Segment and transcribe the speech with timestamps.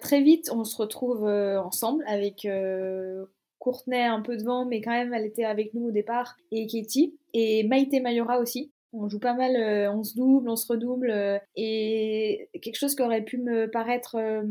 [0.00, 3.26] Très vite, on se retrouve euh, ensemble avec euh,
[3.58, 7.18] Courtenay un peu devant, mais quand même, elle était avec nous au départ, et Katie,
[7.34, 8.72] et Maïté Mayora aussi.
[8.98, 12.94] On joue pas mal, euh, on se double, on se redouble, euh, et quelque chose
[12.94, 14.42] qui aurait pu me paraître euh,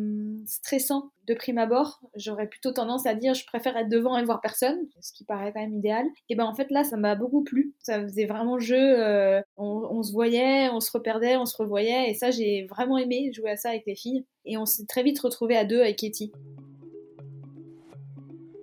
[0.45, 4.41] stressant de prime abord, j'aurais plutôt tendance à dire je préfère être devant et voir
[4.41, 6.05] personne, ce qui paraît quand même idéal.
[6.29, 7.73] Et ben en fait là, ça m'a beaucoup plu.
[7.79, 8.95] Ça faisait vraiment jeu.
[9.57, 13.51] on, se voyait, on se reperdait, on se revoyait, et ça j'ai vraiment aimé jouer
[13.51, 14.25] à ça avec les filles.
[14.45, 16.31] Et on s'est très vite retrouvés à deux avec Katie.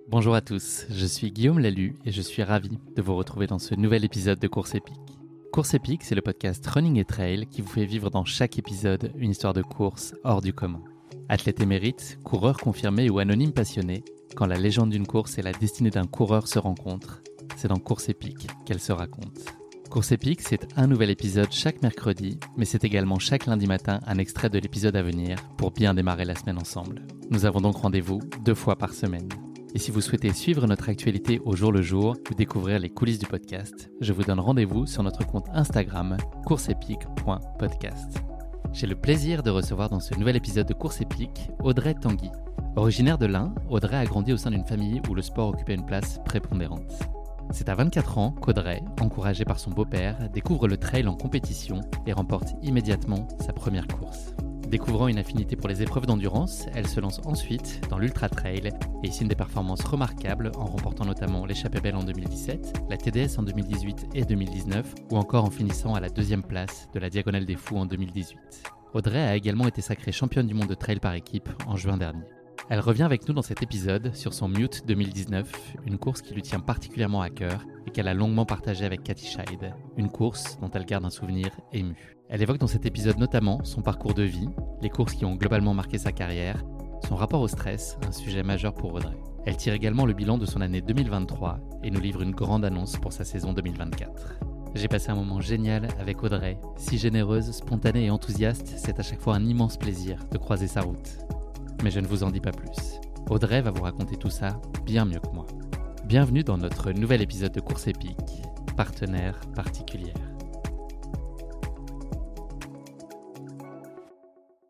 [0.07, 3.59] Bonjour à tous, je suis Guillaume Lalu et je suis ravi de vous retrouver dans
[3.59, 5.22] ce nouvel épisode de Course épique.
[5.53, 9.11] Course épique, c'est le podcast Running et Trail qui vous fait vivre dans chaque épisode
[9.15, 10.81] une histoire de course hors du commun.
[11.29, 14.03] Athlète émérite, coureur confirmé ou anonyme passionné,
[14.35, 17.21] quand la légende d'une course et la destinée d'un coureur se rencontrent,
[17.55, 19.45] c'est dans Course épique qu'elle se raconte.
[19.91, 24.17] Course épique, c'est un nouvel épisode chaque mercredi, mais c'est également chaque lundi matin un
[24.17, 27.05] extrait de l'épisode à venir pour bien démarrer la semaine ensemble.
[27.29, 29.29] Nous avons donc rendez-vous deux fois par semaine.
[29.75, 33.17] Et si vous souhaitez suivre notre actualité au jour le jour ou découvrir les coulisses
[33.17, 38.19] du podcast, je vous donne rendez-vous sur notre compte Instagram courseepique.podcast.
[38.71, 42.29] J'ai le plaisir de recevoir dans ce nouvel épisode de Course épique Audrey Tanguy.
[42.75, 45.87] Originaire de l'Ain, Audrey a grandi au sein d'une famille où le sport occupait une
[45.87, 46.93] place prépondérante.
[47.49, 52.13] C'est à 24 ans qu'Audrey, encouragée par son beau-père, découvre le trail en compétition et
[52.13, 54.35] remporte immédiatement sa première course.
[54.73, 58.71] Découvrant une affinité pour les épreuves d'endurance, elle se lance ensuite dans l'ultra trail
[59.03, 63.43] et signe des performances remarquables en remportant notamment l'échappée belle en 2017, la TDS en
[63.43, 67.55] 2018 et 2019 ou encore en finissant à la deuxième place de la Diagonale des
[67.55, 68.39] Fous en 2018.
[68.95, 72.25] Audrey a également été sacrée championne du monde de trail par équipe en juin dernier.
[72.69, 75.51] Elle revient avec nous dans cet épisode sur son Mute 2019,
[75.85, 79.27] une course qui lui tient particulièrement à cœur et qu'elle a longuement partagée avec Cathy
[79.27, 82.15] Scheid, une course dont elle garde un souvenir ému.
[82.33, 84.49] Elle évoque dans cet épisode notamment son parcours de vie,
[84.81, 86.63] les courses qui ont globalement marqué sa carrière,
[87.07, 89.15] son rapport au stress, un sujet majeur pour Audrey.
[89.45, 92.97] Elle tire également le bilan de son année 2023 et nous livre une grande annonce
[92.97, 94.39] pour sa saison 2024.
[94.73, 99.21] J'ai passé un moment génial avec Audrey, si généreuse, spontanée et enthousiaste, c'est à chaque
[99.21, 101.19] fois un immense plaisir de croiser sa route.
[101.83, 102.99] Mais je ne vous en dis pas plus.
[103.29, 105.45] Audrey va vous raconter tout ça bien mieux que moi.
[106.05, 108.41] Bienvenue dans notre nouvel épisode de Course épique,
[108.75, 110.32] partenaire particulière.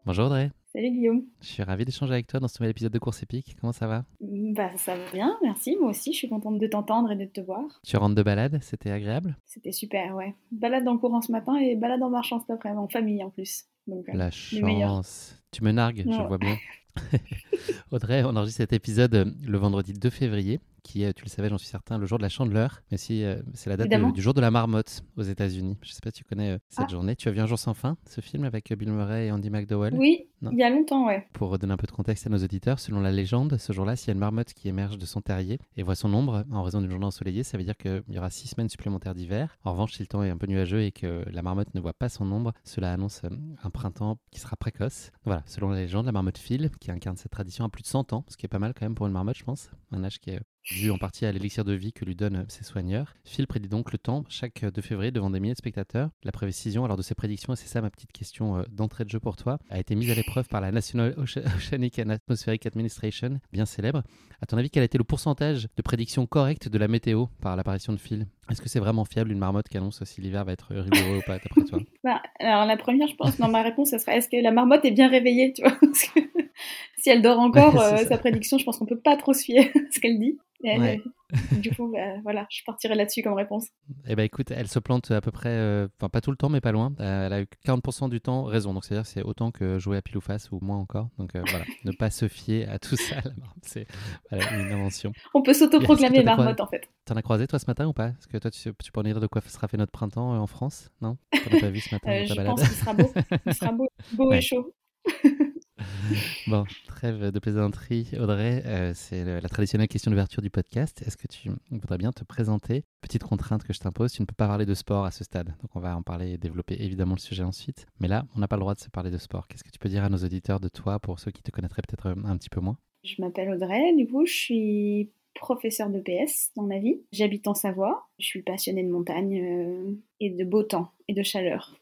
[0.06, 0.52] Bonjour Audrey.
[0.74, 1.24] Salut Guillaume.
[1.40, 3.56] Je suis ravi d'échanger avec toi dans ce nouvel épisode de Course épique.
[3.62, 4.04] Comment ça va?
[4.20, 5.78] Bah ça va bien, merci.
[5.80, 7.64] Moi aussi, je suis contente de t'entendre et de te voir.
[7.86, 9.38] Tu rentres de balade, c'était agréable?
[9.46, 10.36] C'était super, ouais.
[10.52, 13.64] Balade en courant ce matin et balade en marchant cet après-midi, en famille en plus.
[13.88, 15.42] Donc, euh, La chance.
[15.52, 16.58] Tu me nargues, je vois bien.
[17.92, 21.58] Audrey, on enregistre cet épisode le vendredi 2 février qui est, tu le savais, j'en
[21.58, 22.82] suis certain, le jour de la chandeleur.
[22.92, 25.78] Mais si, euh, c'est la date du jour de la marmotte aux États-Unis.
[25.82, 26.92] Je ne sais pas si tu connais euh, cette ah.
[26.92, 27.16] journée.
[27.16, 29.50] Tu as vu Un jour sans fin, ce film avec euh, Bill Murray et Andy
[29.50, 29.94] McDowell?
[29.96, 31.28] Oui, il y a longtemps, ouais.
[31.34, 34.10] Pour donner un peu de contexte à nos auditeurs, selon la légende, ce jour-là, s'il
[34.10, 36.82] y a une marmotte qui émerge de son terrier et voit son ombre en raison
[36.82, 39.58] d'une journée ensoleillée, ça veut dire qu'il y aura six semaines supplémentaires d'hiver.
[39.64, 41.94] En revanche, si le temps est un peu nuageux et que la marmotte ne voit
[41.94, 43.22] pas son ombre, cela annonce
[43.64, 45.12] un printemps qui sera précoce.
[45.24, 48.14] Voilà, selon la légende, la marmotte file, qui incarne cette tradition à plus de 100
[48.14, 49.72] ans, ce qui est pas mal quand même pour une marmotte, je pense.
[49.92, 52.64] Un âge qui est dû en partie à l'élixir de vie que lui donnent ses
[52.64, 53.14] soigneurs.
[53.26, 56.10] Phil prédit donc le temps chaque 2 février devant des milliers de spectateurs.
[56.24, 59.10] La précision alors de ses prédictions, et c'est ça ma petite question euh, d'entrée de
[59.10, 61.16] jeu pour toi, a été mise à l'épreuve par la National
[61.58, 64.04] Oceanic and Atmospheric Administration, bien célèbre.
[64.42, 67.56] À ton avis, quel a été le pourcentage de prédictions correctes de la météo par
[67.56, 68.28] l'apparition de Phil?
[68.50, 71.22] Est-ce que c'est vraiment fiable une marmotte qui annonce si l'hiver va être rigoureux ou
[71.26, 71.80] pas, d'après toi?
[72.04, 74.84] Bah, Alors la première, je pense, dans ma réponse, ce serait est-ce que la marmotte
[74.84, 75.54] est bien réveillée?
[75.54, 75.78] Tu vois
[76.98, 79.72] si elle dort encore, euh, sa prédiction, je pense qu'on peut pas trop se fier
[79.74, 80.38] à ce qu'elle dit.
[80.64, 81.02] Ouais.
[81.52, 83.68] du coup, bah, voilà, je partirai là-dessus comme réponse.
[84.08, 86.50] Eh ben écoute, elle se plante à peu près, euh, enfin pas tout le temps,
[86.50, 86.94] mais pas loin.
[87.00, 90.02] Euh, elle a eu 40% du temps raison, donc c'est-à-dire c'est autant que jouer à
[90.02, 91.10] pile ou face ou moins encore.
[91.18, 93.18] Donc euh, voilà, ne pas se fier à tout ça.
[93.62, 93.88] C'est
[94.32, 95.12] une invention.
[95.34, 96.90] On peut s'autoproclamer marmotte en fait.
[97.06, 98.10] T'en as croisé toi ce matin ou pas?
[98.10, 100.48] Est-ce que toi tu, tu peux en dire de quoi sera fait notre printemps en
[100.48, 101.18] France Non?
[101.32, 103.12] T'en as pas vu ce matin Je pense qu'il sera beau.
[103.46, 104.74] Il sera beau, beau et chaud.
[106.48, 108.10] bon, trêve de plaisanterie.
[108.20, 111.04] Audrey, euh, c'est la traditionnelle question d'ouverture du podcast.
[111.06, 112.84] Est-ce que tu voudrais bien te présenter?
[113.02, 115.54] Petite contrainte que je t'impose, tu ne peux pas parler de sport à ce stade.
[115.62, 117.86] Donc on va en parler et développer évidemment le sujet ensuite.
[118.00, 119.48] Mais là, on n'a pas le droit de se parler de sport.
[119.48, 121.82] Qu'est-ce que tu peux dire à nos auditeurs de toi pour ceux qui te connaîtraient
[121.88, 122.78] peut-être un petit peu moins?
[123.04, 127.02] Je m'appelle Audrey, du coup je suis professeur de PS dans ma vie.
[127.12, 128.08] J'habite en Savoie.
[128.20, 131.76] Je suis passionnée de montagne euh, et de beau temps et de chaleur.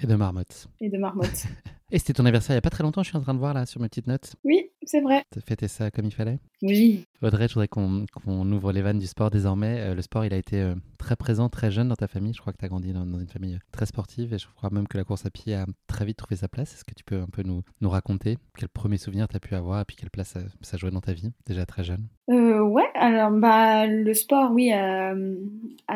[0.00, 0.68] Et de marmotte.
[0.80, 1.46] Et de marmotte.
[1.92, 3.38] Et c'était ton anniversaire il n'y a pas très longtemps, je suis en train de
[3.38, 4.34] voir là sur mes petites notes.
[4.42, 5.24] Oui, c'est vrai.
[5.30, 7.04] Tu as fêté ça comme il fallait Oui.
[7.22, 9.80] Audrey, je voudrais qu'on ouvre les vannes du sport désormais.
[9.80, 12.34] Euh, le sport, il a été euh, très présent, très jeune dans ta famille.
[12.34, 14.70] Je crois que tu as grandi dans, une famille euh, très sportive et je crois
[14.70, 16.74] même que la course à pied a très vite trouvé sa place.
[16.74, 19.54] Est-ce que tu peux un peu nous, nous raconter quel premier souvenir tu as pu
[19.54, 22.08] avoir et puis quelle place ça, ça jouait dans ta vie, déjà très jeune?
[22.26, 25.14] Ouais, alors bah, le sport, oui, a,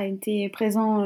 [0.02, 1.04] été présent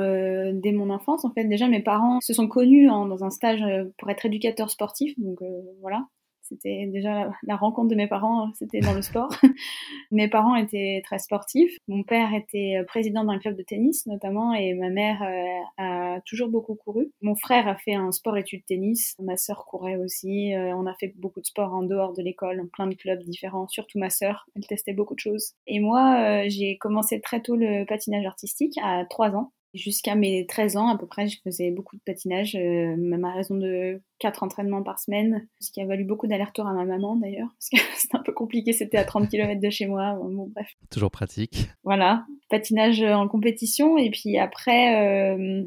[0.52, 1.24] dès mon enfance.
[1.24, 3.62] En fait, déjà, mes parents se sont connus dans un stage
[3.98, 5.18] pour être éducateurs sportifs.
[5.18, 5.38] Donc
[5.80, 6.06] voilà,
[6.44, 9.30] c'était déjà la, rencontre de mes parents, c'était dans le sport.
[10.10, 11.76] mes parents étaient très sportifs.
[11.88, 16.20] Mon père était euh, président d'un club de tennis notamment et ma mère euh, a
[16.26, 17.10] toujours beaucoup couru.
[17.22, 19.14] Mon frère a fait un sport-études tennis.
[19.18, 20.54] Ma sœur courait aussi.
[20.54, 23.66] Euh, on a fait beaucoup de sport en dehors de l'école, plein de clubs différents.
[23.68, 25.54] Surtout ma sœur, elle testait beaucoup de choses.
[25.66, 29.52] Et moi, j'ai commencé très tôt le patinage artistique à 3 ans.
[29.74, 33.32] Jusqu'à mes 13 ans à peu près, je faisais beaucoup de patinage, euh, même à
[33.32, 37.16] raison de 4 entraînements par semaine, ce qui a valu beaucoup d'allers-retours à ma maman
[37.16, 40.50] d'ailleurs, parce que c'était un peu compliqué, c'était à 30 km de chez moi, bon
[40.54, 40.70] bref.
[40.90, 41.68] Toujours pratique.
[41.82, 45.64] Voilà, patinage en compétition, et puis après, euh,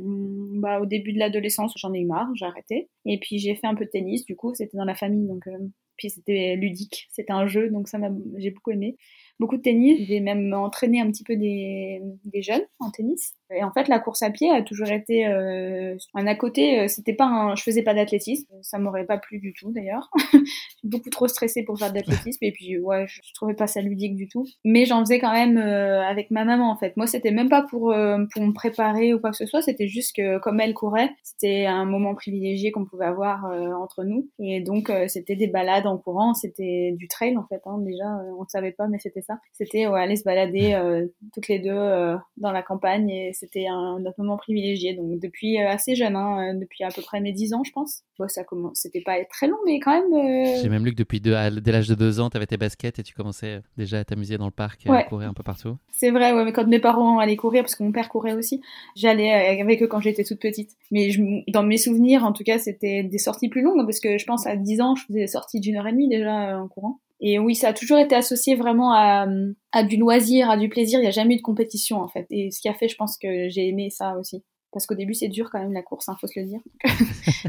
[0.53, 3.68] bah, au début de l'adolescence, j'en ai eu marre, j'ai arrêté, et puis j'ai fait
[3.68, 5.57] un peu de tennis, du coup c'était dans la famille, donc euh,
[5.98, 8.95] puis c'était ludique, c'était un jeu, donc ça m'a, j'ai beaucoup aimé
[9.39, 10.06] beaucoup de tennis.
[10.07, 13.33] J'ai même entraîné un petit peu des, des, jeunes en tennis.
[13.55, 16.79] Et en fait, la course à pied a toujours été euh, un à côté.
[16.79, 18.47] Euh, c'était pas un, je faisais pas d'athlétisme.
[18.61, 20.09] Ça m'aurait pas plu du tout d'ailleurs.
[20.83, 22.44] beaucoup trop stressée pour faire de l'athlétisme.
[22.44, 24.45] Et puis ouais, je, trouvais pas ça ludique du tout.
[24.63, 26.95] Mais j'en faisais quand même euh, avec ma maman en fait.
[26.97, 29.61] Moi, c'était même pas pour euh, pour me préparer ou quoi que ce soit.
[29.61, 33.45] C'était juste que comme elle courait, c'était un moment privilégié qu'on pouvait avoir
[33.81, 34.29] entre nous.
[34.39, 36.33] Et donc c'était des balades en courant.
[36.33, 37.61] C'était du trail en fait.
[37.65, 38.05] Hein, déjà,
[38.38, 39.21] on ne savait pas, mais c'était
[39.53, 43.09] c'était aller se balader euh, toutes les deux euh, dans la campagne
[43.39, 44.94] c'était un, moment privilégié.
[44.95, 48.04] Donc depuis euh, assez jeune, hein, depuis à peu près mes 10 ans, je pense.
[48.18, 50.62] Bon, ça commence, c'était pas très long, mais quand même.
[50.62, 53.04] J'ai même lu que depuis dès l'âge de 2 ans, tu avais tes baskets et
[53.04, 55.78] tu commençais déjà à t'amuser dans le parc, et à courir un peu partout.
[55.92, 58.62] C'est vrai, ouais, mais quand mes parents allaient courir, parce que mon père courait aussi,
[58.95, 60.72] j'allais avec eux quand j'étais toute petite.
[60.92, 64.18] Mais je, dans mes souvenirs, en tout cas, c'était des sorties plus longues, parce que
[64.18, 66.68] je pense à 10 ans, je faisais des sorties d'une heure et demie déjà en
[66.68, 67.00] courant.
[67.19, 69.27] Et oui, ça a toujours été associé vraiment à,
[69.71, 70.99] à du loisir, à du plaisir.
[70.99, 72.27] Il n'y a jamais eu de compétition en fait.
[72.29, 74.43] Et ce qui a fait, je pense que j'ai aimé ça aussi.
[74.71, 76.59] Parce qu'au début, c'est dur quand même la course, hein, faut se le dire.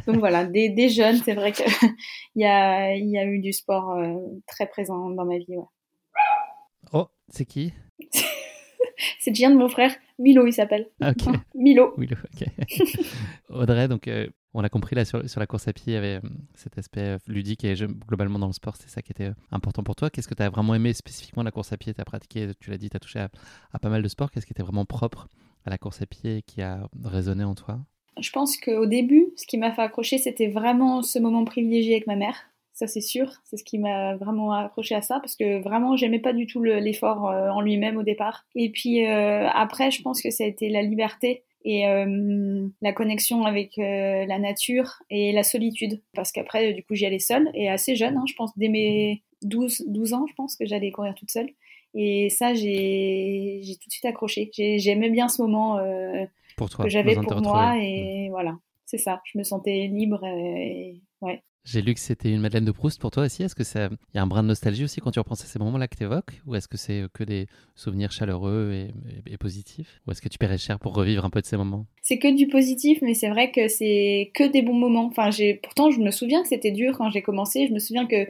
[0.06, 1.66] Donc voilà, des, des jeunes, c'est vrai qu'il
[2.36, 4.14] y a, y a eu du sport euh,
[4.46, 5.56] très présent dans ma vie.
[5.56, 5.64] Ouais.
[6.92, 7.72] Oh, c'est qui?
[9.20, 10.88] C'est Gian de mon frère, Milo il s'appelle.
[11.00, 11.34] Ah, ok.
[11.54, 11.94] Milo.
[13.50, 16.16] Audrey, donc euh, on l'a compris là sur, la course à pied, il y avait
[16.16, 17.74] euh, cet aspect euh, ludique et
[18.06, 20.10] globalement dans le sport, c'est ça qui était important pour toi.
[20.10, 21.94] Qu'est-ce que tu as vraiment aimé spécifiquement la course à pied?
[21.94, 24.30] Tu as pratiqué, tu l'as dit, tu as touché à, pas mal de sports.
[24.30, 25.28] Qu'est-ce qui était vraiment propre
[25.64, 27.78] à la course à pied et qui a résonné en toi?
[28.20, 32.08] Je pense qu'au début, ce qui m'a fait accrocher, c'était vraiment ce moment privilégié avec
[32.08, 32.50] ma mère.
[32.78, 33.32] Ça, c'est sûr.
[33.44, 36.62] C'est ce qui m'a vraiment accroché à ça parce que vraiment, j'aimais pas du tout
[36.62, 38.46] l'effort en lui-même au départ.
[38.54, 43.44] Et puis après, je pense que ça a été la liberté et euh, la connexion
[43.44, 46.00] avec euh, la nature et la solitude.
[46.14, 49.22] Parce qu'après, du coup, j'y allais seule et assez jeune, hein, je pense, dès mes
[49.42, 51.50] 12, 12 ans, je pense que j'allais courir toute seule.
[51.94, 54.50] Et ça, j'ai tout de suite accroché.
[54.78, 56.24] J'aimais bien ce moment euh,
[56.56, 57.76] pour toi, que j'avais pour moi.
[57.78, 58.56] Et voilà,
[58.86, 59.20] c'est ça.
[59.24, 60.24] Je me sentais libre.
[60.24, 61.42] Et, ouais.
[61.70, 63.42] J'ai lu que c'était une Madeleine de Proust pour toi aussi.
[63.42, 65.58] Est-ce que ça, y a un brin de nostalgie aussi quand tu repenses à ces
[65.58, 68.88] moments-là que tu évoques Ou est-ce que c'est que des souvenirs chaleureux
[69.26, 71.84] et, positifs Ou est-ce que tu paierais cher pour revivre un peu de ces moments?
[72.00, 75.08] C'est que du positif, mais c'est vrai que c'est que des bons moments.
[75.08, 77.66] Enfin, j'ai, pourtant, je me souviens que c'était dur quand j'ai commencé.
[77.66, 78.26] Je me souviens que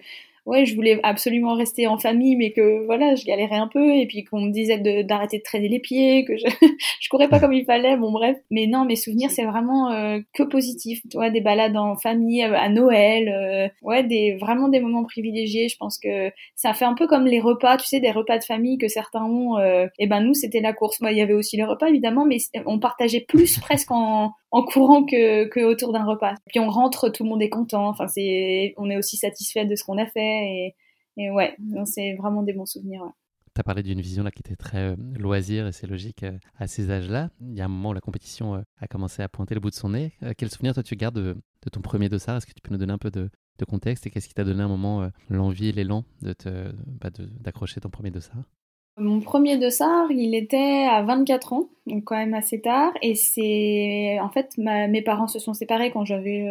[0.48, 4.06] ouais, je voulais absolument rester en famille, mais que voilà, je galérais un peu, et
[4.06, 6.44] puis qu'on me disait d'arrêter de, traîner les pieds, que je,
[7.00, 8.38] je courais pas comme il fallait, bon bref.
[8.50, 11.00] Mais non, mes souvenirs, c'est vraiment euh, que positif.
[11.10, 15.04] Tu vois, des balades en famille, euh, à Noël, euh, ouais, des, vraiment des moments
[15.04, 15.68] privilégiés.
[15.68, 18.44] Je pense que ça fait un peu comme les repas, tu sais, des repas de
[18.44, 19.58] famille que certains ont.
[19.98, 21.00] et ben nous, c'était la course.
[21.00, 24.62] Moi, il y avait aussi les repas, évidemment, mais on partageait plus presque en, en
[24.64, 26.34] courant que, que autour d'un repas.
[26.46, 27.88] Puis on rentre, tout le monde est content.
[27.88, 30.46] Enfin, c'est, on est aussi satisfait de ce qu'on a fait.
[30.46, 30.74] Et,
[31.16, 33.02] et ouais, c'est vraiment des bons souvenirs.
[33.54, 36.38] Tu as parlé d'une vision là qui était très euh, loisir et c'est logique euh,
[36.58, 37.30] à ces âges-là.
[37.40, 39.70] Il y a un moment où la compétition euh, a commencé à pointer le bout
[39.70, 40.12] de son nez.
[40.36, 42.36] quel souvenir toi tu gardes de, de ton premier dossard?
[42.36, 44.44] Est-ce que tu peux nous donner un peu de, de contexte et qu'est-ce qui t'a
[44.44, 46.34] donné un moment l'envie et l'élan de
[46.86, 48.44] bah, d'accrocher ton premier dossard?
[48.98, 52.92] Mon premier dossard, il était à 24 ans, donc quand même assez tard.
[53.02, 54.18] Et c'est.
[54.20, 56.46] En fait, mes parents se sont séparés quand j'avais,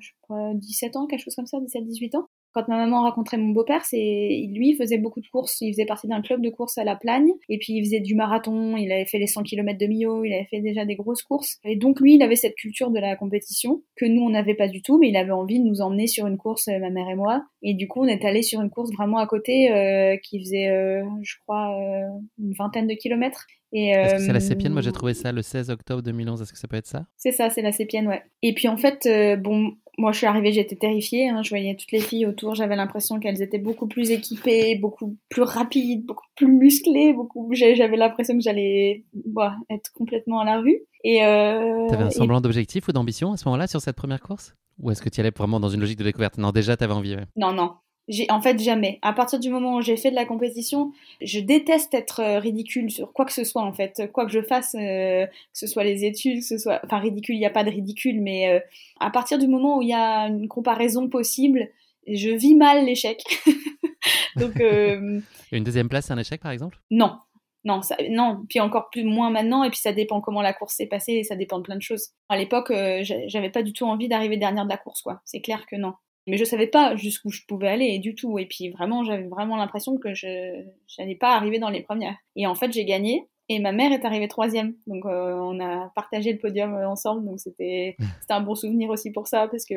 [0.00, 2.28] je crois, 17 ans, quelque chose comme ça, 17-18 ans.
[2.52, 6.08] Quand ma maman rencontrait mon beau-père, c'est lui faisait beaucoup de courses, il faisait partie
[6.08, 7.30] d'un club de courses à la Plagne.
[7.48, 10.32] Et puis il faisait du marathon, il avait fait les 100 km de Millau, il
[10.32, 11.58] avait fait déjà des grosses courses.
[11.64, 14.68] Et donc lui il avait cette culture de la compétition que nous on n'avait pas
[14.68, 17.14] du tout mais il avait envie de nous emmener sur une course ma mère et
[17.14, 17.44] moi.
[17.62, 20.68] Et du coup on est allé sur une course vraiment à côté euh, qui faisait
[20.68, 24.72] euh, je crois euh, une vingtaine de kilomètres est-ce que c'est la Sépienne?
[24.72, 26.42] Moi j'ai trouvé ça le 16 octobre 2011.
[26.42, 27.06] Est-ce que ça peut être ça?
[27.16, 28.22] C'est ça, c'est la Sépienne, ouais.
[28.42, 29.08] Et puis en fait,
[29.40, 31.28] bon, moi, je suis arrivée, j'étais terrifiée.
[31.28, 31.42] Hein.
[31.42, 35.42] Je voyais toutes les filles autour, j'avais l'impression qu'elles étaient beaucoup plus équipées, beaucoup plus
[35.42, 37.12] rapides, beaucoup plus musclées.
[37.12, 37.50] Beaucoup...
[37.52, 40.78] J'avais l'impression que j'allais bah, être complètement à la rue.
[41.02, 41.88] Et euh...
[41.88, 44.54] T'avais un semblant d'objectif ou d'ambition à ce moment-là sur cette première course?
[44.78, 46.38] Ou est-ce que tu allais vraiment dans une logique de découverte?
[46.38, 47.16] Non, déjà, t'avais envie.
[47.34, 47.72] Non, non.
[48.08, 48.98] J'ai en fait jamais.
[49.02, 52.90] À partir du moment où j'ai fait de la compétition, je déteste être euh, ridicule
[52.90, 55.84] sur quoi que ce soit en fait, quoi que je fasse, euh, que ce soit
[55.84, 58.60] les études, que ce soit, enfin ridicule, il n'y a pas de ridicule, mais euh,
[58.98, 61.68] à partir du moment où il y a une comparaison possible,
[62.06, 63.22] je vis mal l'échec.
[64.36, 66.78] Donc une deuxième place, c'est un échec par exemple?
[66.90, 67.18] Non,
[67.64, 70.76] non, ça, non, puis encore plus moins maintenant, et puis ça dépend comment la course
[70.76, 72.12] s'est passée, et ça dépend de plein de choses.
[72.30, 72.72] À l'époque,
[73.02, 75.20] j'avais pas du tout envie d'arriver dernière de la course, quoi.
[75.26, 75.92] C'est clair que non.
[76.28, 78.38] Mais je savais pas jusqu'où je pouvais aller du tout.
[78.38, 80.64] Et puis vraiment, j'avais vraiment l'impression que je
[80.98, 82.16] n'allais pas arriver dans les premières.
[82.36, 83.26] Et en fait, j'ai gagné.
[83.50, 84.74] Et ma mère est arrivée troisième.
[84.86, 87.24] Donc euh, on a partagé le podium euh, ensemble.
[87.24, 87.96] Donc c'était
[88.28, 89.48] un bon souvenir aussi pour ça.
[89.48, 89.74] Parce que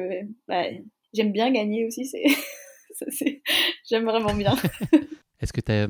[0.48, 0.66] bah,
[1.14, 2.06] j'aime bien gagner aussi.
[2.06, 2.24] C'est
[3.90, 4.56] J'aime vraiment bien.
[5.42, 5.88] Est-ce que tu as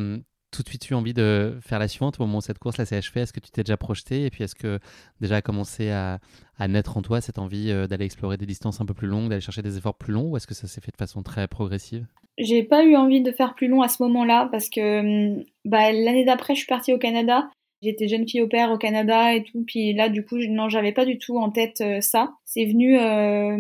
[0.52, 2.20] tout de suite eu envie de faire la suivante.
[2.20, 4.30] Au moment où cette course là s'est achevée Est-ce que tu t'es déjà projeté Et
[4.30, 4.80] puis est-ce que
[5.20, 6.20] déjà a commencé à,
[6.68, 9.42] naître en toi cette envie euh, d'aller explorer des distances un peu plus longues, d'aller
[9.42, 12.06] chercher des efforts plus longs Ou est-ce que ça s'est fait de façon très progressive?
[12.38, 15.00] J'ai pas eu envie de faire plus long à ce moment-là parce que
[15.38, 17.50] hum, bah, l'année d'après je suis partie au Canada
[17.82, 20.92] J'étais jeune fille au père au Canada et tout, puis là du coup non j'avais
[20.92, 22.34] pas du tout en tête euh, ça.
[22.46, 23.58] C'est venu euh,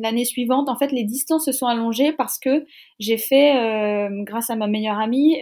[0.00, 0.68] l'année suivante.
[0.68, 2.64] En fait les distances se sont allongées parce que
[3.00, 5.40] j'ai fait, euh, grâce à ma meilleure amie,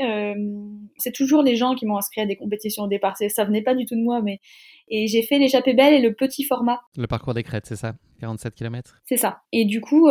[0.97, 3.15] c'est toujours les gens qui m'ont inscrit à des compétitions au départ.
[3.17, 4.41] Ça venait pas du tout de moi, mais
[4.89, 6.81] et j'ai fait l'échappée belle et le petit format.
[6.97, 7.93] Le parcours des crêtes, c'est ça?
[8.21, 9.43] 47 km C'est ça.
[9.53, 10.09] Et du coup,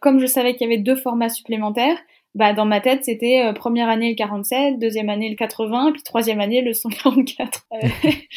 [0.00, 1.98] comme je savais qu'il y avait deux formats supplémentaires,
[2.34, 6.02] bah, dans ma tête, c'était euh, première année le 47, deuxième année le 80, puis
[6.02, 7.66] troisième année le 144.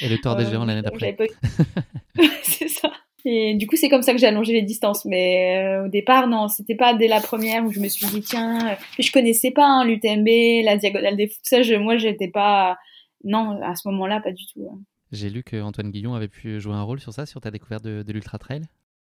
[0.02, 1.16] Et le tour des géants l'année d'après.
[2.42, 2.92] c'est ça.
[3.26, 5.06] Et du coup, c'est comme ça que j'ai allongé les distances.
[5.06, 8.22] Mais euh, au départ, non, c'était pas dès la première où je me suis dit,
[8.22, 11.40] tiens, euh, je connaissais pas hein, l'UTMB, la diagonale des fous.
[11.44, 12.78] Ça, je, moi, j'étais pas.
[13.24, 14.68] Non, à ce moment-là, pas du tout.
[14.72, 14.80] Hein.
[15.12, 18.02] J'ai lu qu'Antoine Guillon avait pu jouer un rôle sur ça, sur ta découverte de,
[18.02, 18.64] de l'Ultra Trail?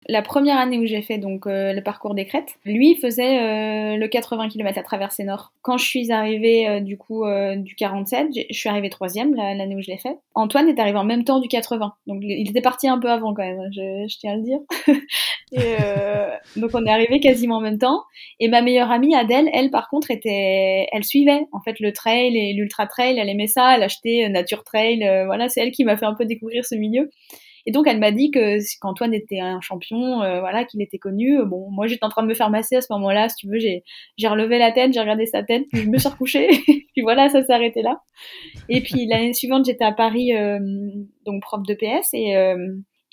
[0.10, 3.98] La première année où j'ai fait donc euh, le parcours des crêtes, lui faisait euh,
[3.98, 5.51] le 80 km à traversée nord.
[5.62, 7.25] Quand je suis arrivée euh, du coup
[7.58, 10.18] du 47, je suis arrivée troisième l'année où je l'ai fait.
[10.34, 13.34] Antoine est arrivé en même temps du 80, donc il était parti un peu avant
[13.34, 14.60] quand même, je, tiens à le dire.
[15.51, 18.04] et, donc on est arrivé quasiment en même temps.
[18.39, 22.38] Et ma meilleure amie Adèle, elle par contre était, elle suivait en fait le trail
[22.38, 25.98] et l'ultra trail, elle aimait ça, elle achetait Nature Trail, voilà c'est elle qui m'a
[25.98, 27.10] fait un peu découvrir ce milieu.
[27.68, 31.38] Et donc elle m'a dit que qu'Antoine était un champion, euh, voilà, qu'il était connu.
[31.46, 33.60] Bon, moi j'étais en train de me faire masser à ce moment-là, si tu veux,
[33.60, 33.84] j'ai
[34.16, 37.28] j'ai relevé la tête, j'ai regardé sa tête, puis je me suis recouchée, puis voilà,
[37.28, 38.00] ça s'est arrêté là.
[38.70, 40.60] Et puis l'année suivante, j'étais à Paris, euh,
[41.26, 42.56] donc prof de PS, et euh,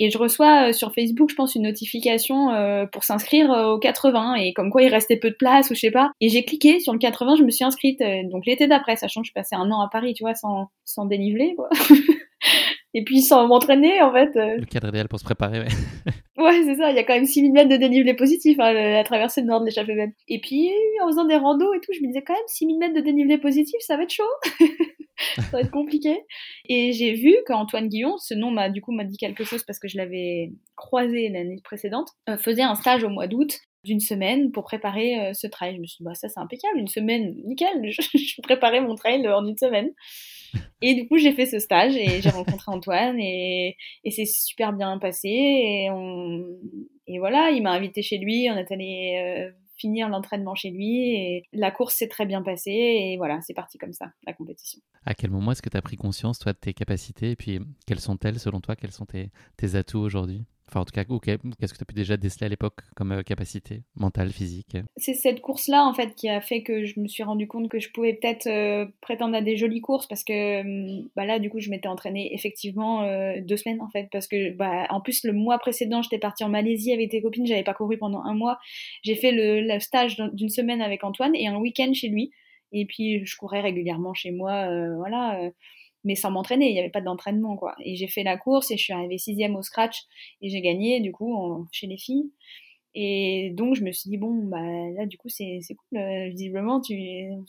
[0.00, 2.48] et je reçois sur Facebook, je pense, une notification
[2.92, 5.92] pour s'inscrire au 80 et comme quoi il restait peu de place ou je sais
[5.92, 6.10] pas.
[6.20, 9.28] Et j'ai cliqué sur le 80, je me suis inscrite donc l'été d'après, sachant que
[9.28, 11.68] je passais un an à Paris, tu vois, sans, sans dénivelé, quoi.
[12.94, 14.36] et puis sans m'entraîner en fait.
[14.36, 14.56] Euh.
[14.58, 15.68] Le cadre idéal pour se préparer, ouais.
[16.38, 18.72] ouais, c'est ça, il y a quand même 6000 mètres de dénivelé positif à hein,
[18.72, 20.12] la traversée nord de l'échappée.
[20.28, 20.70] Et puis
[21.02, 23.38] en faisant des randos et tout, je me disais quand même 6000 mètres de dénivelé
[23.38, 24.22] positif, ça va être chaud.
[25.36, 26.24] ça va être compliqué.
[26.68, 29.78] Et j'ai vu qu'Antoine Guillon, ce nom m'a du coup m'a dit quelque chose parce
[29.78, 34.50] que je l'avais croisé l'année précédente, euh, faisait un stage au mois d'août d'une semaine
[34.50, 35.76] pour préparer euh, ce trail.
[35.76, 38.94] Je me suis dit, bah, ça c'est impeccable, une semaine, nickel, je, je préparais mon
[38.94, 39.90] trail en une semaine.
[40.82, 43.76] Et du coup, j'ai fait ce stage et j'ai rencontré Antoine et,
[44.10, 45.88] c'est super bien passé.
[47.06, 51.14] Et, voilà, il m'a invité chez lui, on est allé euh, finir l'entraînement chez lui
[51.14, 54.80] et la course s'est très bien passée et voilà, c'est parti comme ça, la compétition.
[55.04, 57.60] À quel moment est-ce que tu as pris conscience, toi, de tes capacités et puis
[57.86, 60.44] quelles sont-elles selon toi Quels sont tes atouts aujourd'hui?
[60.74, 63.22] Enfin, en tout cas, qu'est-ce que tu as pu déjà déceler à l'époque comme euh,
[63.22, 64.76] capacité mentale, physique?
[64.96, 67.78] C'est cette course-là, en fait, qui a fait que je me suis rendu compte que
[67.78, 71.48] je pouvais peut-être euh, prétendre à des jolies courses parce que hum, bah là, du
[71.48, 74.08] coup, je m'étais entraînée effectivement euh, deux semaines, en fait.
[74.10, 77.46] Parce que, bah, en plus, le mois précédent, j'étais partie en Malaisie avec tes copines,
[77.46, 78.58] j'avais pas couru pendant un mois.
[79.04, 82.32] J'ai fait le stage d'une semaine avec Antoine et un week-end chez lui.
[82.72, 84.66] Et puis, je courais régulièrement chez moi,
[84.96, 85.52] voilà
[86.04, 87.74] mais sans m'entraîner, il n'y avait pas d'entraînement, quoi.
[87.80, 90.02] Et j'ai fait la course et je suis arrivée sixième au scratch
[90.42, 92.30] et j'ai gagné, du coup, chez les filles.
[92.94, 94.60] Et donc, je me suis dit, bon, bah,
[94.96, 95.98] là, du coup, c'est cool.
[95.98, 96.94] Euh, visiblement, tu,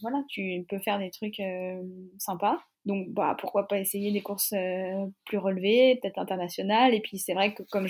[0.01, 1.81] voilà, tu peux faire des trucs euh,
[2.17, 2.57] sympas.
[2.85, 6.95] Donc, bah, pourquoi pas essayer des courses euh, plus relevées, peut-être internationales.
[6.95, 7.87] Et puis, c'est vrai que comme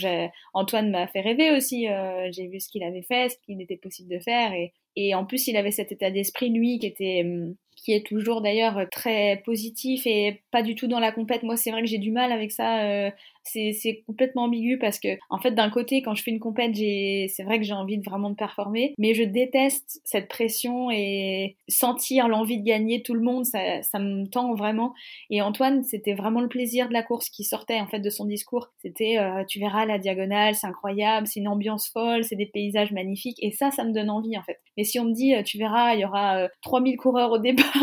[0.54, 1.88] Antoine m'a fait rêver aussi,
[2.32, 4.54] j'ai vu ce qu'il avait fait, ce qu'il était possible de faire.
[4.54, 8.04] Et, et en plus, il avait cet état d'esprit, lui, qui était hum, qui est
[8.04, 11.44] toujours d'ailleurs très positif et pas du tout dans la compète.
[11.44, 12.82] Moi, c'est vrai que j'ai du mal avec ça.
[12.82, 13.12] Euh,
[13.46, 17.44] c'est complètement ambigu parce que, en fait, d'un côté, quand je fais une compète, c'est
[17.44, 22.28] vrai que j'ai envie de vraiment de performer, mais je déteste cette pression et sentir
[22.28, 24.94] l'envie de gagner tout le monde, ça, me tend vraiment.
[25.30, 28.26] Et Antoine, c'était vraiment le plaisir de la course qui sortait en fait de son
[28.26, 28.70] discours.
[28.82, 32.92] C'était, euh, tu verras la diagonale, c'est incroyable, c'est une ambiance folle, c'est des paysages
[32.92, 34.60] magnifiques, et ça, ça me donne envie en fait.
[34.78, 37.75] Mais si on me dit, euh, tu verras, il y aura 3000 coureurs au départ,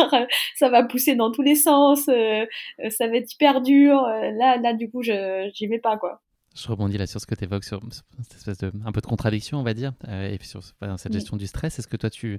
[0.56, 2.44] ça va pousser dans tous les sens, euh,
[2.84, 4.04] euh, ça va être hyper dur.
[4.04, 6.20] Euh, là, là, du coup, je j'y vais pas, quoi.
[6.54, 7.80] Je rebondis là sur ce que tu évoques, sur
[8.22, 10.62] cette espèce de un peu de contradiction, on va dire, et puis sur
[10.98, 11.78] cette gestion du stress.
[11.78, 12.38] Est-ce que toi, tu,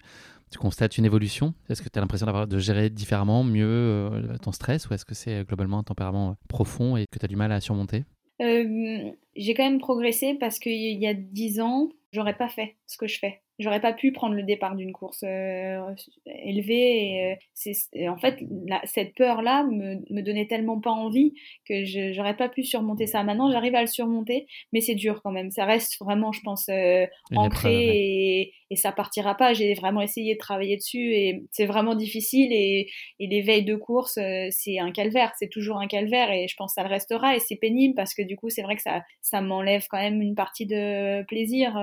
[0.52, 1.56] tu constates une évolution?
[1.68, 4.12] Est-ce que tu as l'impression d'avoir de gérer différemment, mieux
[4.44, 7.36] ton stress, ou est-ce que c'est globalement un tempérament profond et que tu as du
[7.36, 8.04] mal à surmonter?
[8.40, 13.08] J'ai quand même progressé parce qu'il y a dix ans, j'aurais pas fait ce que
[13.08, 13.42] je fais.
[13.60, 15.80] J'aurais pas pu prendre le départ d'une course euh,
[16.26, 17.06] élevée.
[17.06, 18.40] Et, euh, c'est, en fait,
[18.86, 21.34] cette peur-là me, me donnait tellement pas envie
[21.68, 23.22] que je j'aurais pas pu surmonter ça.
[23.24, 25.52] Maintenant, j'arrive à le surmonter, mais c'est dur quand même.
[25.52, 27.06] Ça reste vraiment, je pense, euh,
[27.36, 29.54] ancré et, et, ça partira pas.
[29.54, 32.52] J'ai vraiment essayé de travailler dessus et c'est vraiment difficile.
[32.52, 34.18] Et, et les veilles de course,
[34.50, 35.32] c'est un calvaire.
[35.38, 37.36] C'est toujours un calvaire et je pense que ça le restera.
[37.36, 40.24] Et c'est pénible parce que du coup, c'est vrai que ça, ça m'enlève quand même
[40.24, 41.78] une partie de plaisir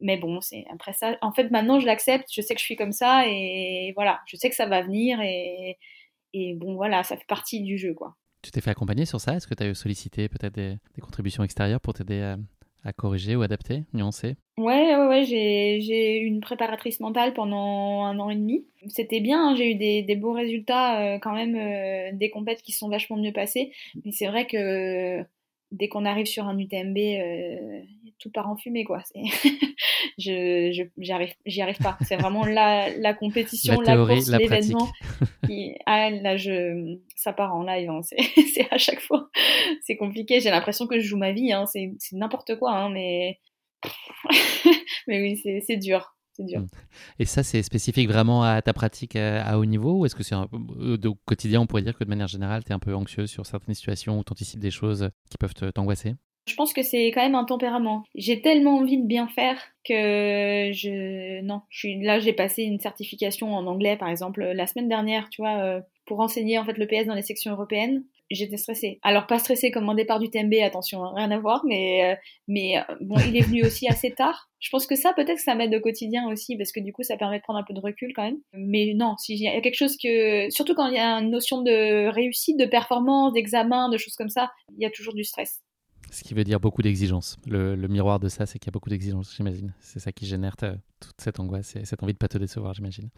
[0.00, 1.16] mais bon, c'est après ça.
[1.22, 2.28] En fait, maintenant, je l'accepte.
[2.32, 5.20] Je sais que je suis comme ça et voilà, je sais que ça va venir
[5.20, 5.78] et,
[6.32, 8.14] et bon, voilà, ça fait partie du jeu, quoi.
[8.42, 9.34] Tu t'es fait accompagner sur ça?
[9.34, 12.36] Est-ce que tu as sollicité peut-être des, contributions extérieures pour t'aider à,
[12.84, 14.36] à, corriger ou adapter, nuancer?
[14.58, 18.66] Ouais, ouais, ouais j'ai eu une préparatrice mentale pendant un an et demi.
[18.88, 22.62] C'était bien, hein, j'ai eu des, des, beaux résultats euh, quand même, euh, des compètes
[22.62, 23.72] qui sont vachement mieux passées.
[24.04, 25.24] Mais c'est vrai que
[25.72, 27.80] dès qu'on arrive sur un UTMB, euh,
[28.18, 29.02] tout part en fumée, quoi.
[30.18, 31.98] je, j'y arrive, j'y arrive pas.
[32.02, 34.88] C'est vraiment la, la compétition, la, course, l'événement.
[35.86, 37.90] ah, là, je, ça part en live.
[37.90, 38.00] Hein.
[38.54, 39.28] C'est, à chaque fois,
[39.82, 40.40] c'est compliqué.
[40.40, 41.52] J'ai l'impression que je joue ma vie.
[41.52, 41.66] Hein.
[41.66, 43.38] C'est, n'importe quoi, hein, mais
[45.06, 46.15] mais oui, c'est, c'est dur.
[46.38, 46.60] Dur.
[46.60, 46.66] Hmm.
[47.18, 50.34] Et ça, c'est spécifique vraiment à ta pratique à, haut niveau ou est-ce que c'est
[50.34, 50.48] un,
[50.80, 53.26] euh, au quotidien, on pourrait dire que de manière générale, tu es un peu anxieux
[53.26, 56.14] sur certaines situations où tu anticipes des choses qui peuvent t'angoisser?
[56.46, 58.04] Je pense que c'est quand même un tempérament.
[58.14, 62.78] J'ai tellement envie de bien faire que je non, je suis là, j'ai passé une
[62.78, 66.78] certification en anglais par exemple la semaine dernière, tu vois, euh, pour enseigner en fait
[66.78, 68.04] le PS dans les sections européennes.
[68.30, 68.98] J'étais stressée.
[69.02, 72.16] Alors pas stressée comme mon départ du TMB, attention, hein, rien à voir, mais euh,
[72.48, 74.48] mais euh, bon, il est venu aussi assez tard.
[74.58, 77.16] Je pense que ça peut-être ça m'aide au quotidien aussi parce que du coup ça
[77.16, 78.38] permet de prendre un peu de recul quand même.
[78.52, 81.62] Mais non, s'il y a quelque chose que surtout quand il y a une notion
[81.62, 85.62] de réussite, de performance, d'examen, de choses comme ça, il y a toujours du stress.
[86.10, 87.36] Ce qui veut dire beaucoup d'exigences.
[87.46, 89.72] Le, miroir de ça, c'est qu'il y a beaucoup d'exigences, j'imagine.
[89.80, 93.10] C'est ça qui génère toute cette angoisse et cette envie de pas te décevoir, j'imagine.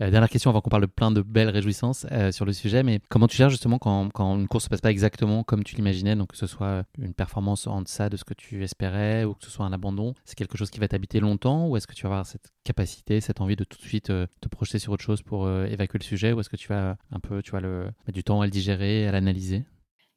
[0.00, 2.82] Euh, dernière question avant qu'on parle de plein de belles réjouissances euh, sur le sujet,
[2.82, 6.16] mais comment tu gères justement quand, une course se passe pas exactement comme tu l'imaginais,
[6.16, 9.44] donc que ce soit une performance en deçà de ce que tu espérais ou que
[9.44, 12.02] ce soit un abandon, c'est quelque chose qui va t'habiter longtemps ou est-ce que tu
[12.04, 15.02] vas avoir cette capacité, cette envie de tout de suite euh, te projeter sur autre
[15.02, 17.84] chose pour évacuer le sujet ou est-ce que tu vas un peu, tu vas le,
[18.06, 19.64] mettre du temps à le digérer, à l'analyser?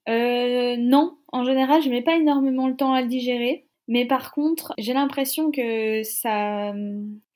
[0.09, 3.65] Euh, non, en général, je mets pas énormément le temps à le digérer.
[3.87, 6.73] Mais par contre, j'ai l'impression que ça.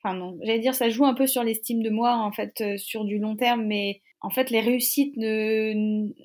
[0.02, 2.76] Enfin, non, j'allais dire, ça joue un peu sur l'estime de moi, en fait, euh,
[2.76, 5.72] sur du long terme, mais en fait, les réussites ne.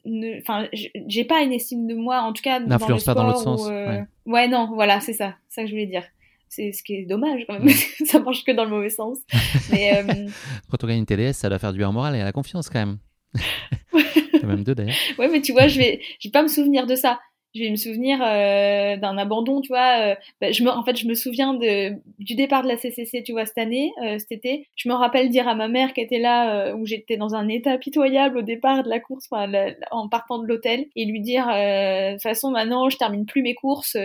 [0.06, 0.40] ne...
[0.40, 2.60] Enfin, j'ai pas une estime de moi, en tout cas.
[2.60, 3.68] N'influence pas dans l'autre sens.
[3.70, 4.48] Euh, ouais.
[4.48, 5.36] non, voilà, c'est ça.
[5.50, 6.04] Ça que je voulais dire.
[6.50, 7.70] C'est ce qui est dommage quand même.
[8.06, 9.20] ça marche que dans le mauvais sens.
[9.72, 10.28] Mais, euh...
[10.72, 12.70] Quand on gagne une TDS, ça doit faire du bien moral et à la confiance
[12.70, 12.98] quand même.
[14.46, 14.96] même deux d'ailleurs.
[15.18, 17.20] Ouais, mais tu vois, je vais, je vais pas me souvenir de ça
[17.56, 20.00] je vais me souvenir euh, d'un abandon, tu vois.
[20.00, 23.24] Euh, bah, je me, en fait, je me souviens de, du départ de la CCC,
[23.24, 24.68] tu vois, cette année, euh, cet été.
[24.76, 27.78] Je me rappelle dire à ma mère qui était là, où j'étais dans un état
[27.78, 29.28] pitoyable au départ de la course,
[29.92, 33.56] en partant de l'hôtel, et lui dire, de toute façon, maintenant, je termine plus mes
[33.56, 33.98] courses.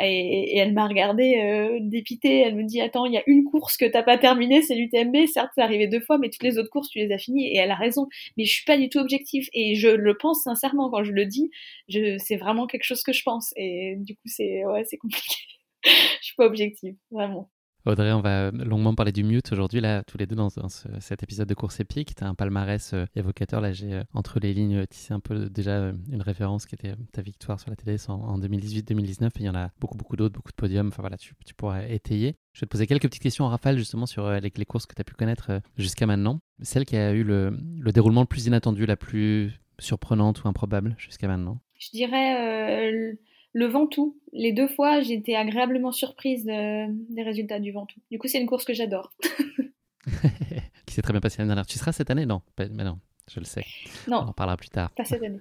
[0.00, 2.40] Et, elle m'a regardé euh, dépitée.
[2.40, 5.26] Elle me dit Attends, il y a une course que t'as pas terminée, c'est l'UTMB.
[5.26, 7.46] Certes, c'est arrivé deux fois, mais toutes les autres courses, tu les as finies.
[7.48, 8.08] Et elle a raison.
[8.36, 9.48] Mais je suis pas du tout objectif.
[9.52, 11.50] Et je le pense sincèrement quand je le dis.
[11.88, 13.52] C'est vraiment quelque chose que je pense.
[13.56, 15.36] Et du coup, c'est ouais, c'est compliqué.
[15.84, 15.90] je
[16.22, 17.50] suis pas objective, vraiment.
[17.86, 21.48] Audrey, on va longuement parler du mute aujourd'hui, là, tous les deux dans, cet épisode
[21.48, 22.14] de course épique.
[22.14, 23.60] Tu as un palmarès euh, évocateur.
[23.60, 26.94] Là, j'ai euh, entre les lignes tissé un peu déjà euh, une référence qui était
[27.12, 29.26] ta victoire sur la télé en, 2018-2019.
[29.26, 30.88] Et il y en a beaucoup, beaucoup d'autres, beaucoup de podiums.
[30.88, 32.36] Enfin voilà, tu, pourras étayer.
[32.52, 34.94] Je vais te poser quelques petites questions en rafale justement sur les, les courses que
[34.94, 36.40] tu as pu connaître jusqu'à maintenant.
[36.60, 40.96] Celle qui a eu le, le déroulement le plus inattendu, la plus surprenante ou improbable
[40.98, 43.16] jusqu'à maintenant Je dirais
[43.52, 48.00] le Ventoux, les deux fois, j'ai été agréablement surprise des résultats du Ventoux.
[48.10, 49.12] Du coup, c'est une course que j'adore.
[50.86, 51.66] qui s'est très bien passée l'année dernière.
[51.66, 52.26] Tu seras cette année?
[52.26, 52.98] Non, mais non,
[53.30, 53.64] je le sais.
[54.06, 54.18] Non.
[54.18, 54.90] On en parlera plus tard.
[54.92, 55.40] Pas cette année.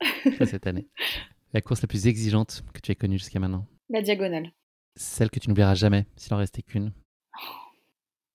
[0.38, 0.86] pas cette année.
[1.52, 3.66] La course la plus exigeante que tu aies connue jusqu'à maintenant?
[3.90, 4.50] La diagonale.
[4.96, 6.92] Celle que tu n'oublieras jamais, s'il en restait qu'une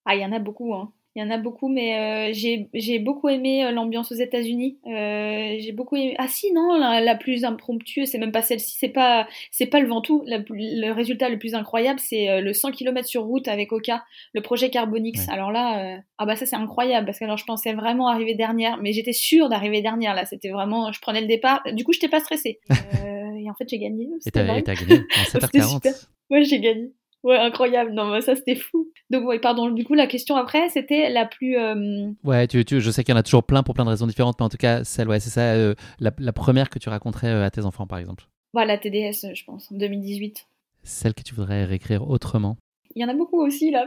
[0.05, 0.91] Ah, il y en a beaucoup, hein.
[1.19, 4.77] Il y en a beaucoup, mais euh, j'ai beaucoup aimé euh, l'ambiance aux États-Unis.
[4.87, 6.15] Euh, j'ai beaucoup aimé...
[6.17, 9.87] Ah si, non, la, plus impromptue, c'est même pas celle-ci, c'est pas c'est pas le
[9.89, 10.23] Ventoux.
[10.25, 14.69] le résultat le plus incroyable, c'est le 100 km sur route avec Oka, le projet
[14.69, 15.27] Carbonix.
[15.27, 18.77] Alors là, ah bah ça c'est incroyable parce que alors je pensais vraiment arriver dernière,
[18.77, 20.25] mais j'étais sûre d'arriver dernière là.
[20.25, 21.61] C'était vraiment, je prenais le départ.
[21.73, 22.61] Du coup, je n'étais pas stressée.
[22.69, 24.07] et en fait, j'ai gagné.
[24.25, 24.63] Et t'as gagné
[25.17, 26.07] en 7h40.
[26.29, 26.93] Ouais, j'ai gagné.
[27.23, 27.91] Ouais, incroyable.
[27.91, 28.87] Non, mais ça, c'était fou.
[29.09, 29.69] Donc, ouais, pardon.
[29.69, 31.57] Du coup, la question après, c'était la plus.
[31.57, 33.89] Euh, ouais, tu, tu, je sais qu'il y en a toujours plein pour plein de
[33.89, 36.79] raisons différentes, mais en tout cas, celle, ouais, c'est ça, euh, la, la, première que
[36.79, 38.25] tu raconterais euh, à tes enfants, par exemple.
[38.53, 40.47] Voilà, TDS, je pense, en 2018.
[40.83, 42.55] Celle que tu voudrais réécrire autrement.
[42.95, 43.85] Il y en a beaucoup aussi, là.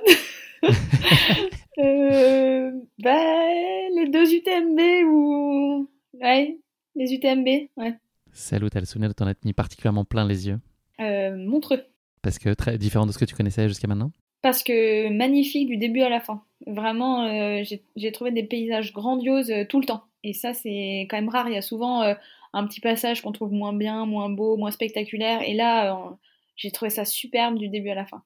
[3.03, 3.49] bah,
[3.97, 4.79] les deux UTMB
[5.11, 5.88] ou.
[6.21, 6.59] Ouais,
[6.95, 7.47] les UTMB,
[7.79, 7.95] ouais.
[8.33, 10.61] Celle où tu as le souvenir de t'en être mis particulièrement plein les yeux.
[10.99, 11.83] Montreux.
[12.22, 15.76] Parce que très différent de ce que tu connaissais jusqu'à maintenant Parce que magnifique du
[15.76, 16.42] début à la fin.
[16.66, 17.62] Vraiment, euh,
[17.96, 20.04] j'ai trouvé des paysages grandioses euh, tout le temps.
[20.22, 21.48] Et ça, c'est quand même rare.
[21.48, 22.14] Il y a souvent euh,
[22.52, 25.42] un petit passage qu'on trouve moins bien, moins beau, moins spectaculaire.
[25.42, 26.16] Et là,
[26.54, 28.22] j'ai trouvé ça superbe du début à la fin.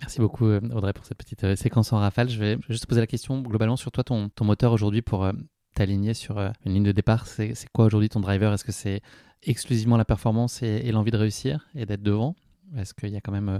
[0.00, 2.28] Merci beaucoup Audrey pour cette petite séquence en rafale.
[2.28, 5.28] Je vais juste poser la question globalement sur toi, ton, ton moteur aujourd'hui pour
[5.74, 7.26] t'aligner sur une ligne de départ.
[7.26, 8.52] C'est quoi aujourd'hui ton driver?
[8.52, 9.00] Est-ce que c'est
[9.42, 12.36] exclusivement la performance et l'envie de réussir et d'être devant?
[12.76, 13.58] Est-ce qu'il y a quand même euh,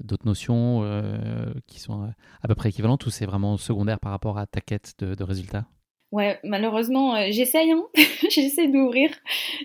[0.00, 2.08] d'autres notions euh, qui sont euh,
[2.42, 5.66] à peu près équivalentes ou c'est vraiment secondaire par rapport à ta quête de, résultats?
[6.12, 7.84] Ouais, malheureusement, j'essaye, hein
[8.30, 9.10] j'essaie d'ouvrir.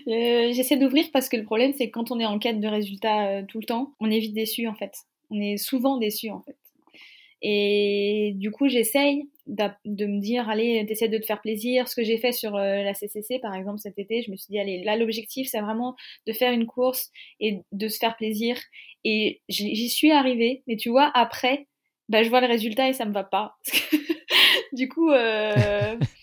[0.06, 3.42] j'essaie d'ouvrir parce que le problème, c'est que quand on est en quête de résultats
[3.42, 4.92] tout le temps, on est vite déçu en fait.
[5.30, 6.56] On est souvent déçu en fait.
[7.42, 11.88] Et du coup, j'essaye de me dire, allez, d'essayer de te faire plaisir.
[11.88, 14.50] Ce que j'ai fait sur euh, la CCC, par exemple, cet été, je me suis
[14.50, 18.58] dit, allez, là, l'objectif, c'est vraiment de faire une course et de se faire plaisir.
[19.04, 21.66] Et j'y suis arrivée, mais tu vois, après,
[22.08, 23.56] bah, je vois le résultat et ça me va pas.
[24.72, 25.96] du coup, euh,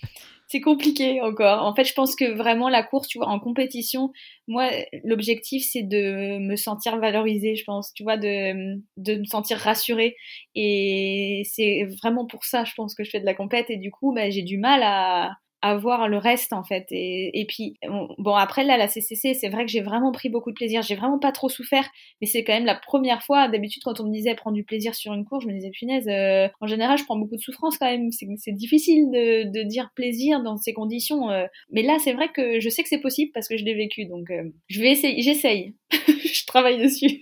[0.53, 1.63] c'est compliqué encore.
[1.63, 4.11] En fait, je pense que vraiment la course, tu vois, en compétition,
[4.47, 4.69] moi,
[5.03, 10.15] l'objectif, c'est de me sentir valorisée, je pense, tu vois, de, me sentir rassurée.
[10.53, 13.71] Et c'est vraiment pour ça, je pense, que je fais de la compète.
[13.71, 15.31] Et du coup, bah, j'ai du mal à,
[15.63, 16.85] avoir le reste en fait.
[16.91, 17.77] Et, et puis
[18.17, 20.95] bon après là la CCC c'est vrai que j'ai vraiment pris beaucoup de plaisir, j'ai
[20.95, 21.89] vraiment pas trop souffert,
[22.21, 23.47] mais c'est quand même la première fois.
[23.47, 26.07] D'habitude quand on me disait prendre du plaisir sur une course, je me disais punaise.
[26.09, 28.11] Euh, en général je prends beaucoup de souffrance quand même.
[28.11, 31.29] C'est difficile de, de, dire plaisir dans ces conditions.
[31.29, 31.45] Euh.
[31.71, 34.05] Mais là c'est vrai que je sais que c'est possible parce que je l'ai vécu
[34.05, 37.19] donc euh, je vais essayer, j'essaye, je travaille dessus.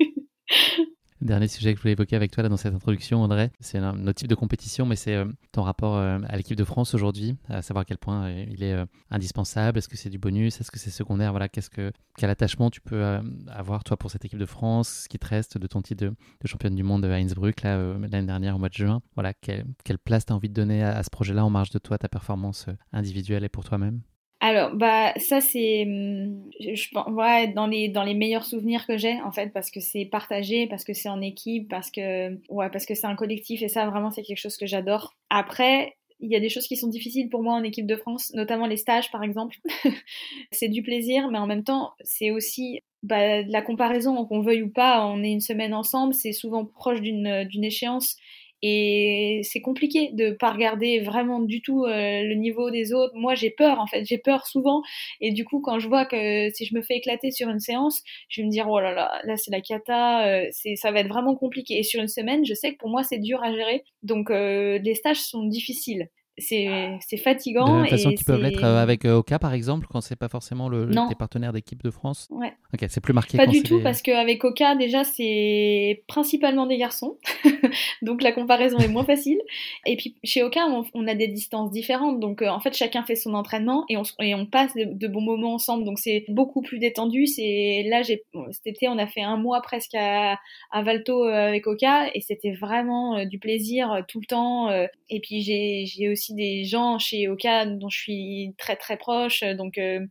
[1.21, 4.07] Dernier sujet que je voulais évoquer avec toi là, dans cette introduction, Audrey, c'est un
[4.07, 7.36] autre type de compétition, mais c'est euh, ton rapport euh, à l'équipe de France aujourd'hui,
[7.47, 8.75] à savoir à quel point euh, il est
[9.12, 12.71] indispensable, est-ce que c'est du bonus, est-ce que c'est secondaire, voilà, qu'est-ce que, quel attachement
[12.71, 15.84] tu peux avoir toi pour cette équipe de France, ce qui te reste de ton
[15.84, 16.13] titre de,
[16.47, 19.65] championne du monde à Innsbruck l'année dernière au mois de juin, voilà, quelle,
[20.03, 22.10] place tu as envie de donner à, à ce projet-là en marge de toi, ta
[22.10, 24.01] performance individuelle et pour toi-même?
[24.43, 28.97] Alors, bah, ça, c'est, hum, je pense, ouais, dans les, dans les meilleurs souvenirs que
[28.97, 32.69] j'ai, en fait, parce que c'est partagé, parce que c'est en équipe, parce que, ouais,
[32.71, 35.13] parce que c'est un collectif, et ça, vraiment, c'est quelque chose que j'adore.
[35.30, 38.32] Après, il y a des choses qui sont difficiles pour moi en équipe de France,
[38.34, 39.58] notamment les stages, par exemple.
[40.51, 44.63] c'est du plaisir, mais en même temps, c'est aussi bah, de la comparaison, qu'on veuille
[44.63, 48.17] ou pas, on est une semaine ensemble, c'est souvent proche d'une échéance.
[48.62, 53.13] Et c'est compliqué de pas regarder vraiment du tout euh, le niveau des autres.
[53.15, 54.82] Moi, j'ai peur en fait, j'ai peur souvent.
[55.19, 58.02] Et du coup, quand je vois que si je me fais éclater sur une séance,
[58.30, 61.08] je vais me dire oh là là, là c'est la cata, euh, ça va être
[61.08, 61.80] vraiment compliqué.
[61.80, 63.84] Et sur une semaine, je sais que pour moi c'est dur à gérer.
[64.04, 66.10] Donc euh, les stages sont difficiles
[66.41, 67.65] c'est fatigant.
[67.65, 70.15] De la même façon qu'ils peuvent l'être euh, avec euh, Oka, par exemple, quand c'est
[70.15, 72.54] pas forcément le, tes partenaires d'équipe de France Ouais.
[72.73, 73.38] Ok, c'est plus marqué.
[73.38, 77.17] Pas du tout, parce qu'avec Oka, déjà, c'est principalement des garçons.
[78.01, 79.39] donc la comparaison est moins facile.
[79.86, 82.19] Et puis chez Oka, on, a des distances différentes.
[82.19, 85.21] Donc euh, en fait, chacun fait son entraînement et on, et on passe de, bons
[85.21, 85.86] moments ensemble.
[85.86, 87.27] Donc c'est beaucoup plus détendu.
[87.27, 88.21] C'est Là, cet
[88.65, 90.38] été, on a fait un mois presque à,
[90.71, 94.69] à Valto avec Oka et c'était vraiment du plaisir tout le temps.
[94.71, 99.77] et puis j'ai aussi des gens chez Oka dont je suis très très proche, donc
[99.77, 100.05] euh,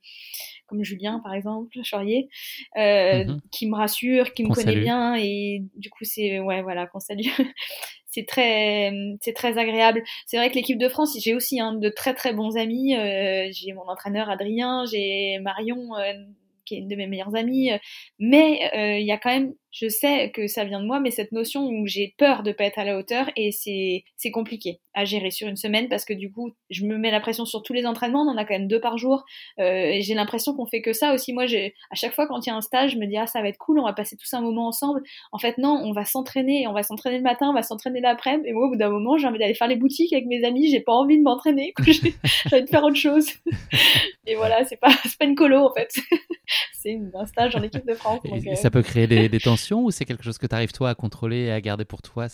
[0.66, 2.28] comme Julien par exemple, Chaurier,
[2.76, 3.40] euh, mhm.
[3.50, 7.26] qui me rassure, qui me connaît bien et du coup c'est ouais voilà qu'on salue.
[8.06, 10.02] c'est très c'est très agréable.
[10.26, 12.96] C'est vrai que l'équipe de France, j'ai aussi hein, de très très bons amis.
[12.96, 15.90] Euh, j'ai mon entraîneur Adrien, j'ai Marion
[16.64, 17.70] qui est une de mes meilleures amies,
[18.18, 21.30] mais il y a quand même je sais que ça vient de moi, mais cette
[21.33, 25.04] notion où j'ai peur de pas être à la hauteur et c'est c'est compliqué à
[25.04, 27.72] gérer sur une semaine parce que du coup je me mets la pression sur tous
[27.72, 29.24] les entraînements, on en a quand même deux par jour
[29.61, 31.33] euh, et j'ai l'impression qu'on fait que ça aussi.
[31.33, 33.26] Moi, j'ai à chaque fois quand il y a un stage, je me dis ah
[33.26, 35.02] ça va être cool, on va passer tous un moment ensemble.
[35.30, 38.48] En fait non, on va s'entraîner, on va s'entraîner le matin, on va s'entraîner l'après-midi
[38.48, 40.68] et moi au bout d'un moment j'ai envie d'aller faire les boutiques avec mes amis,
[40.68, 42.12] j'ai pas envie de m'entraîner, j'ai
[42.52, 43.30] envie de faire autre chose.
[44.26, 45.94] et voilà, c'est pas c'est pas une colo en fait,
[46.72, 48.20] c'est un stage en équipe de France.
[48.24, 50.90] et, ça peut créer des, des tensions ou c'est quelque chose que tu arrives toi
[50.90, 52.27] à contrôler et à garder pour toi,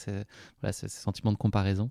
[0.61, 1.91] voilà, ce, sentiment de comparaison?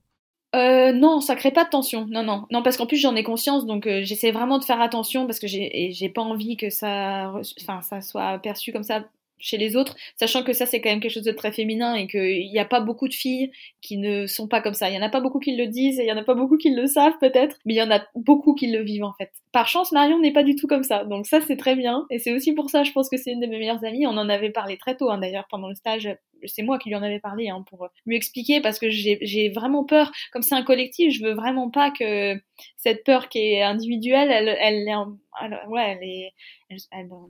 [0.55, 2.07] Euh, non, ça crée pas de tension.
[2.07, 4.79] Non, non, non, parce qu'en plus j'en ai conscience, donc euh, j'essaie vraiment de faire
[4.79, 9.03] attention parce que j'ai, j'ai pas envie que ça, enfin, ça soit perçu comme ça
[9.39, 12.07] chez les autres, sachant que ça c'est quand même quelque chose de très féminin et
[12.07, 14.89] qu'il n'y a pas beaucoup de filles qui ne sont pas comme ça.
[14.89, 16.33] Il y en a pas beaucoup qui le disent et il y en a pas
[16.33, 19.13] beaucoup qui le savent peut-être, mais il y en a beaucoup qui le vivent en
[19.13, 19.31] fait.
[19.51, 22.19] Par chance, Marion n'est pas du tout comme ça, donc ça c'est très bien et
[22.19, 24.07] c'est aussi pour ça je pense que c'est une de mes meilleures amies.
[24.07, 26.09] On en avait parlé très tôt hein, d'ailleurs pendant le stage.
[26.47, 29.83] C'est moi qui lui en avais parlé hein, pour lui expliquer parce que j'ai vraiment
[29.83, 30.11] peur.
[30.31, 32.39] Comme c'est un collectif, je veux vraiment pas que
[32.77, 36.33] cette peur qui est individuelle, elle, elle, elle, ouais, elle, est,
[36.69, 36.77] elle,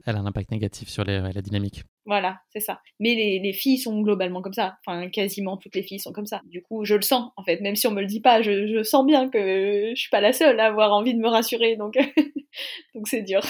[0.06, 1.82] elle, a un impact négatif sur les, la dynamique.
[2.04, 2.80] Voilà, c'est ça.
[3.00, 4.78] Mais les, les, filles sont globalement comme ça.
[4.86, 6.40] Enfin, quasiment toutes les filles sont comme ça.
[6.44, 7.60] Du coup, je le sens, en fait.
[7.60, 10.20] Même si on me le dit pas, je, je sens bien que je suis pas
[10.20, 11.76] la seule à avoir envie de me rassurer.
[11.76, 11.94] Donc,
[12.94, 13.40] donc c'est dur.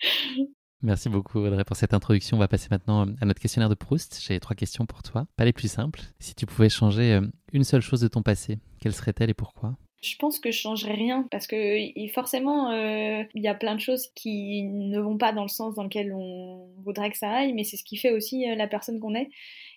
[0.82, 2.36] Merci beaucoup Audrey pour cette introduction.
[2.36, 4.20] On va passer maintenant à notre questionnaire de Proust.
[4.26, 6.00] J'ai trois questions pour toi, pas les plus simples.
[6.18, 7.20] Si tu pouvais changer euh,
[7.52, 9.76] une seule chose de ton passé, quelle serait-elle et pourquoi?
[10.02, 11.76] Je pense que je changerais rien parce que
[12.12, 15.76] forcément euh, il y a plein de choses qui ne vont pas dans le sens
[15.76, 18.66] dans lequel on voudrait que ça aille, mais c'est ce qui fait aussi euh, la
[18.66, 19.30] personne qu'on est.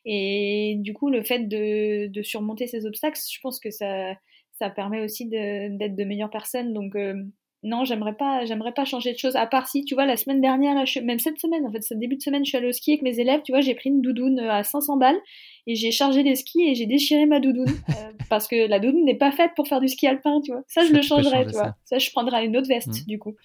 [0.03, 4.15] Et du coup, le fait de, surmonter ces obstacles, je pense que ça,
[4.53, 6.73] ça permet aussi d'être de, meilleures personnes.
[6.73, 7.23] Donc euh,
[7.65, 9.35] non, j'aimerais pas, j'aimerais pas changer de choses.
[9.35, 12.15] À part si, tu vois, la semaine dernière, même cette semaine, en fait, ce début
[12.15, 13.41] de semaine, je suis allée au ski avec mes élèves.
[13.43, 15.17] Tu vois, j'ai pris une doudoune à 500 balles
[15.65, 17.93] et j'ai chargé les skis et j'ai déchiré ma doudoune euh,
[18.29, 20.61] parce que la doudoune n'est pas faite pour faire du ski alpin, tu vois.
[20.67, 21.75] Ça, je le changerais, tu vois.
[21.85, 21.97] Ça.
[21.97, 23.07] je prendrais une autre veste, mmh.
[23.07, 23.35] du coup.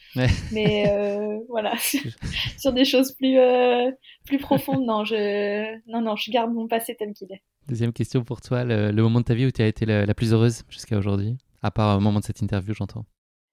[0.52, 1.72] Mais euh, voilà,
[2.58, 3.90] sur des choses plus euh,
[4.26, 7.42] plus profondes, non, je non non, je garde mon passé tel qu'il est.
[7.68, 10.34] Deuxième question pour toi, le, moment de ta vie où tu as été la plus
[10.34, 13.06] heureuse jusqu'à aujourd'hui, à part au moment de cette interview, j'entends.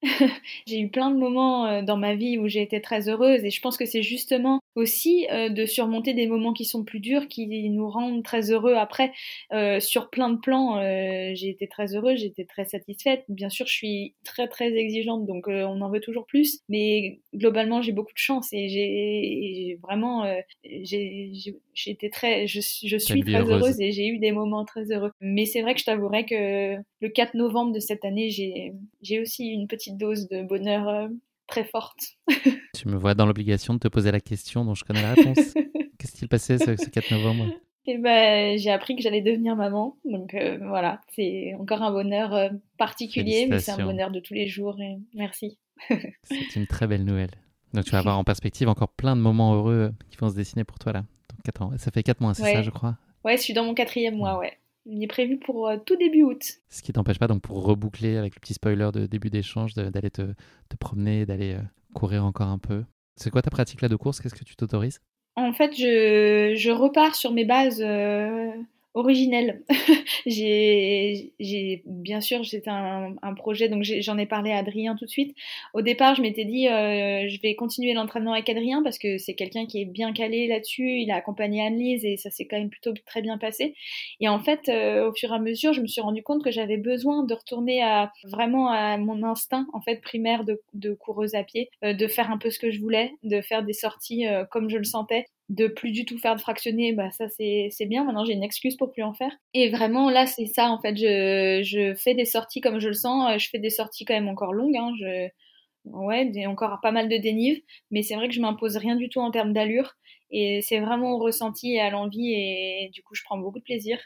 [0.68, 3.50] j'ai eu plein de moments euh, dans ma vie où j'ai été très heureuse et
[3.50, 7.28] je pense que c'est justement aussi euh, de surmonter des moments qui sont plus durs
[7.28, 8.76] qui nous rendent très heureux.
[8.76, 9.12] Après
[9.54, 10.80] euh, sur plein de plans
[11.34, 13.26] j'ai été très heureuse j'ai été très satisfaite.
[13.28, 16.60] Bien sûr je suis très très exigeante donc on en veut toujours plus.
[16.70, 20.26] Mais globalement j'ai beaucoup de chance et j'ai vraiment
[20.64, 21.56] j'ai
[21.88, 23.64] été très je, je suis très heureuse.
[23.64, 25.12] heureuse et j'ai eu des moments très heureux.
[25.22, 29.48] Mais c'est vrai que je t'avouerais que le 4 novembre de cette année j'ai aussi
[29.48, 31.08] une petite dose de bonheur euh,
[31.48, 32.00] très forte.
[32.76, 35.54] tu me vois dans l'obligation de te poser la question dont je connais la réponse.
[35.98, 37.46] Qu'est-ce qui s'est passé ce, 4 novembre?
[37.86, 39.98] Eh ben, j'ai appris que j'allais devenir maman.
[40.04, 44.34] Donc euh, voilà, c'est encore un bonheur euh, particulier, mais c'est un bonheur de tous
[44.34, 44.80] les jours.
[44.82, 45.58] Et merci.
[46.24, 47.32] c'est une très belle nouvelle.
[47.74, 50.64] Donc tu vas avoir en perspective encore plein de moments heureux qui vont se dessiner
[50.64, 51.06] pour toi là.
[51.60, 52.98] Donc, Ça fait 4 mois, c'est ça, je crois?
[53.24, 54.58] Ouais, je suis dans mon quatrième mois, ouais.
[54.90, 56.60] Il est prévu pour tout début août.
[56.70, 60.10] Ce qui t'empêche pas, donc pour reboucler avec le petit spoiler de début d'échange, d'aller
[60.10, 60.34] te,
[60.70, 61.58] te, promener, d'aller
[61.94, 62.84] courir encore un peu.
[63.16, 64.22] C'est quoi ta pratique là de course?
[64.22, 65.02] Qu'est-ce que tu t'autorises?
[65.36, 67.84] En fait, je, je, repars sur mes bases
[68.98, 69.62] originelle.
[70.26, 71.32] j'ai,
[71.86, 75.36] bien sûr, c'était un, projet, donc j'en ai, parlé à Adrien tout de suite.
[75.74, 79.36] Au départ, je m'étais dit, euh, je vais continuer l'entraînement avec Adrien parce que c'est
[79.36, 81.00] quelqu'un qui est bien calé là-dessus.
[81.00, 83.76] Il a accompagné Anne-Lise et ça s'est quand même plutôt très bien passé.
[84.20, 86.52] Et en fait, euh, au fur et à mesure, je me suis rendu compte que
[86.52, 91.44] j'avais besoin de retourner à vraiment à mon instinct en fait primaire de, coureuse à
[91.44, 94.70] pied, euh, de faire un peu ce que je voulais, de faire des sorties comme
[94.70, 98.04] je le sentais de plus du tout faire de fractionner, bah ça c'est bien.
[98.04, 99.32] Maintenant j'ai une excuse pour plus en faire.
[99.54, 100.96] Et vraiment là c'est ça en fait.
[100.98, 103.42] Je, je fais des sorties comme je le sens.
[103.42, 104.76] Je fais des sorties quand même encore longues.
[104.76, 104.92] Hein.
[105.00, 105.30] Je,
[105.86, 107.62] ouais, encore pas mal de dénive.
[107.92, 109.94] Mais c'est vrai que je m'impose rien du tout en termes d'allure.
[110.32, 112.34] Et c'est vraiment au ressenti et à l'envie.
[112.34, 114.00] Et du coup je prends beaucoup de plaisir.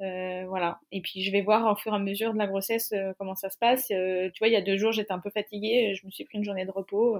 [0.00, 0.80] Euh, voilà.
[0.92, 3.34] Et puis je vais voir au fur et à mesure de la grossesse euh, comment
[3.34, 3.90] ça se passe.
[3.90, 5.94] Euh, tu vois, il y a deux jours, j'étais un peu fatiguée.
[5.94, 7.18] Je me suis pris une journée de repos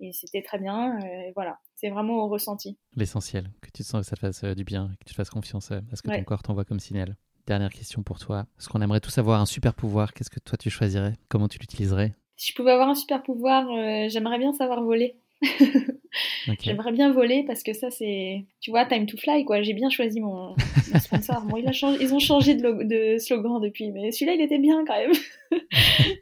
[0.00, 0.98] et c'était très bien.
[1.00, 2.76] Euh, voilà, c'est vraiment au ressenti.
[2.94, 5.14] L'essentiel, que tu te sens que ça te fasse euh, du bien, que tu te
[5.14, 7.16] fasses confiance euh, à ce que ton corps t'envoie comme signal.
[7.46, 8.46] Dernière question pour toi.
[8.58, 11.14] Est-ce qu'on aimerait tous avoir un super pouvoir Qu'est-ce que toi tu choisirais?
[11.28, 12.14] Comment tu l'utiliserais?
[12.36, 13.66] Si je pouvais avoir un super pouvoir,
[14.08, 15.16] j'aimerais bien savoir voler.
[16.60, 18.44] J'aimerais bien voler parce que ça, c'est.
[18.60, 19.62] Tu vois, Time to Fly, quoi.
[19.62, 20.54] J'ai bien choisi mon,
[20.98, 21.42] sponsor.
[21.42, 21.98] Bon, il a changé...
[22.02, 25.12] Ils ont changé de, de slogan depuis, mais celui-là, il était bien quand même.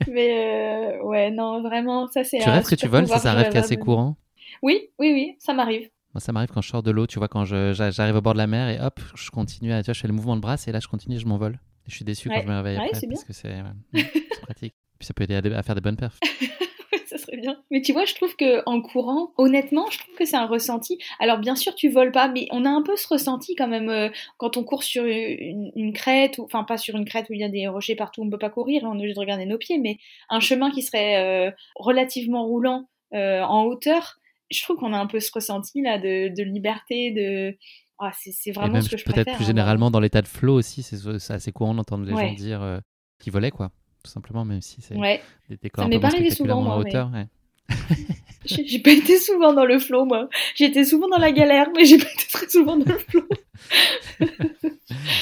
[0.08, 2.38] mais euh, ouais, non, vraiment, ça, c'est.
[2.38, 3.08] Tu rêves que tu voles?
[3.08, 4.16] Ça, ça rêve assez courant?
[4.62, 5.88] Oui, oui, oui, ça m'arrive.
[6.14, 8.38] Moi, ça m'arrive quand je sors de l'eau, tu vois, quand j'arrive au bord de
[8.38, 9.82] la mer et hop, je continue à.
[9.82, 11.58] Tu vois, je fais le mouvement de bras et là, je continue, je m'envole.
[11.86, 13.54] je suis déçu quand je me réveille après parce que c'est
[14.42, 14.74] pratique.
[14.98, 16.18] Puis ça peut aider à, à faire des bonnes perfs.
[17.08, 17.56] ça serait bien.
[17.70, 20.98] Mais tu vois, je trouve que en courant, honnêtement, je trouve que c'est un ressenti.
[21.18, 23.88] Alors bien sûr, tu voles pas, mais on a un peu ce ressenti quand même
[23.88, 27.40] euh, quand on court sur une, crête, ou enfin pas sur une crête où il
[27.40, 29.58] y a des rochers partout, on peut pas courir, on est obligé de regarder nos
[29.58, 34.18] pieds, mais un chemin qui serait euh, relativement roulant euh, en hauteur.
[34.50, 37.56] Je trouve qu'on a un peu ce ressenti là de, liberté, de
[37.98, 39.04] ah, c'est vraiment ce que je.
[39.04, 42.34] Peut-être plus hein, généralement dans l'état de flow aussi, c'est assez courant d'entendre les gens
[42.34, 42.80] dire
[43.18, 46.62] qu'ils volaient quoi tout simplement, même si c'est des décors ça un peu plus souvent,
[46.62, 47.11] moi, hauteur.
[48.44, 50.28] j'ai pas été souvent dans le flow, moi.
[50.54, 53.28] J'étais souvent dans la galère, mais j'ai pas été très souvent dans le flow.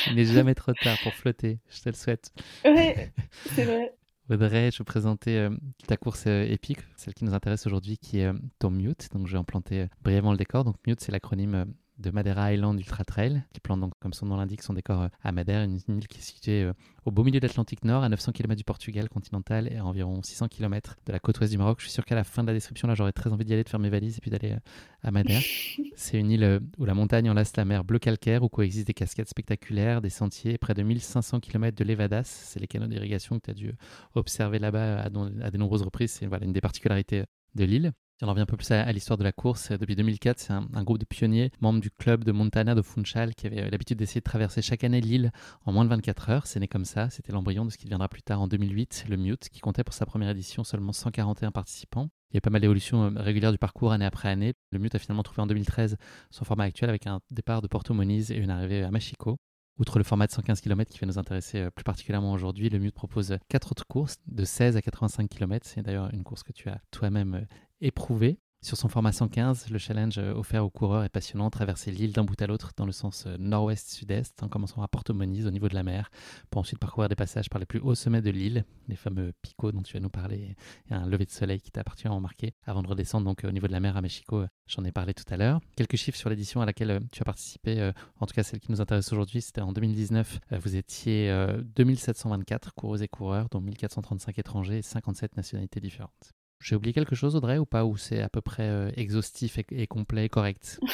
[0.09, 2.31] Il n'est jamais trop tard pour flotter, je te le souhaite.
[2.65, 3.11] Ouais,
[3.55, 3.93] c'est vrai.
[4.29, 5.51] Audrey, je vais présenter euh,
[5.87, 9.09] ta course euh, épique, celle qui nous intéresse aujourd'hui, qui est euh, ton Mute.
[9.13, 10.65] Donc, je vais implanter brièvement le décor.
[10.65, 11.67] Donc, Mute, c'est l'acronyme
[11.99, 15.09] de Madeira Island Ultra Trail, qui plante donc, comme son nom l'indique, son décor euh,
[15.23, 16.73] à Madère, une île qui est située euh,
[17.05, 20.23] au beau milieu de l'Atlantique Nord, à 900 km du Portugal continental et à environ
[20.23, 21.79] 600 km de la côte ouest du Maroc.
[21.81, 23.65] Je suis sûr qu'à la fin de la description, là, j'aurais très envie d'y aller,
[23.65, 24.59] de faire mes valises et puis d'aller euh,
[25.03, 25.41] à Madère.
[25.97, 29.29] C'est une île où la montagne enlace la mer bleu calcaire, où coexistent des cascades
[29.29, 32.25] spectaculaires, des sentiers, près de 1500 km de Levadas.
[32.25, 33.73] C'est les canaux d'irrigation que tu as dû
[34.15, 36.13] observer là-bas à, à, de nombreuses reprises.
[36.13, 37.93] C'est voilà, une des particularités de l'île.
[38.19, 40.83] Si on revient un peu plus à, l'histoire de la course, depuis 2004, c'est un,
[40.85, 44.25] groupe de pionniers, membres du club de Montana de Funchal, qui avait l'habitude d'essayer de
[44.25, 45.33] traverser chaque année l'île
[45.67, 46.47] en moins de 24 heures.
[46.47, 49.19] C'est né comme ça, c'était l'embryon de ce qui deviendra plus tard en 2008, le
[49.19, 52.09] Mute, qui comptait pour sa première édition seulement 141 participants.
[52.31, 54.55] Il y a pas mal d'évolutions euh, régulières du parcours année après année.
[54.71, 55.99] Le Mute a finalement trouvé en 2013
[56.31, 59.37] son format actuel avec un départ de Porto Moniz et une arrivée à Machico.
[59.79, 62.79] Outre le format de 115 km qui va nous intéresser euh, plus particulièrement aujourd'hui, le
[62.79, 65.67] Mute propose quatre autres courses de 16 à 85 km.
[65.69, 67.45] C'est d'ailleurs une course que tu as toi-même euh,
[67.81, 68.39] éprouvée.
[68.67, 72.25] Sur son format 115, le challenge euh, offert aux coureurs est passionnant, traverser l'île d'un
[72.25, 75.69] bout à l'autre dans le sens euh, nord-ouest-sud-est, en commençant à Porto Moniz au niveau
[75.69, 76.11] de la mer,
[76.51, 79.71] pour ensuite parcourir des passages par les plus hauts sommets de l'île, les fameux picots
[79.71, 80.57] dont tu vas nous parler,
[80.91, 83.69] et un lever de soleil qui t'a particulièrement marqué, avant de redescendre donc au niveau
[83.69, 85.61] de la mer à Mexico, euh, j'en ai parlé tout à l'heure.
[85.77, 88.81] Quelques chiffres sur l'édition à laquelle tu as participé, en tout cas celle qui nous
[88.81, 91.31] intéresse aujourd'hui, c'était en 2019, vous étiez
[91.77, 96.36] 2724 coureuses et coureurs, dont 1435 étrangers et 57 nationalités différentes.
[96.61, 99.87] J'ai oublié quelque chose, Audrey, ou pas Ou c'est à peu près euh, exhaustif et,
[99.87, 100.81] complet et correct?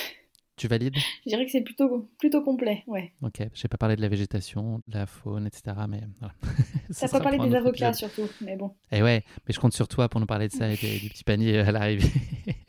[0.56, 0.94] Tu valides?
[1.24, 3.14] Je dirais que c'est plutôt, plutôt complet, ouais.
[3.22, 5.74] Ok, je n'ai pas parlé de la végétation, de la faune, etc.
[5.88, 6.34] Mais voilà.
[6.90, 8.68] Ça pas parlé des avocats surtout, mais bon.
[8.92, 11.08] Et eh ouais, mais je compte sur toi pour nous parler de ça et du
[11.08, 12.06] petit panier à l'arrivée.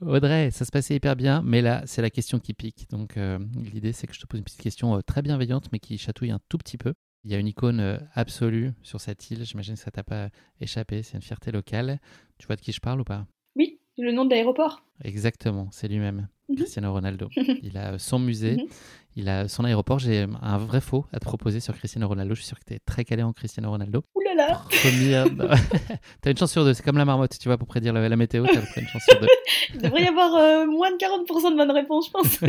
[0.00, 2.88] Audrey, ça se passait hyper bien, mais là, c'est la question qui pique.
[2.90, 3.38] Donc, euh,
[3.72, 6.30] l'idée, c'est que je te pose une petite question euh, très bienveillante, mais qui chatouille
[6.30, 6.94] un tout petit peu.
[7.24, 9.44] Il y a une icône euh, absolue sur cette île.
[9.44, 10.30] J'imagine que ça t'a pas
[10.60, 11.02] échappé.
[11.02, 12.00] C'est une fierté locale.
[12.38, 13.26] Tu vois de qui je parle ou pas?
[13.54, 14.84] Oui, le nom de l'aéroport.
[15.04, 16.56] Exactement, c'est lui-même, mhm.
[16.56, 17.28] Cristiano Ronaldo.
[17.62, 18.66] il a son musée, mhm.
[19.16, 19.98] Il a son aéroport.
[19.98, 22.34] J'ai un vrai faux à te proposer sur Cristiano Ronaldo.
[22.34, 24.04] Je suis sûr que tu es très calé en Cristiano Ronaldo.
[24.14, 24.62] Ouh là là
[26.20, 26.74] T'as une chance sur deux.
[26.74, 28.46] C'est comme la marmotte, tu vois, pour prédire la, météo.
[28.46, 29.28] T'as une chance sur deux.
[29.74, 32.40] il devrait y avoir euh, moins de 40% de bonnes réponses, je pense.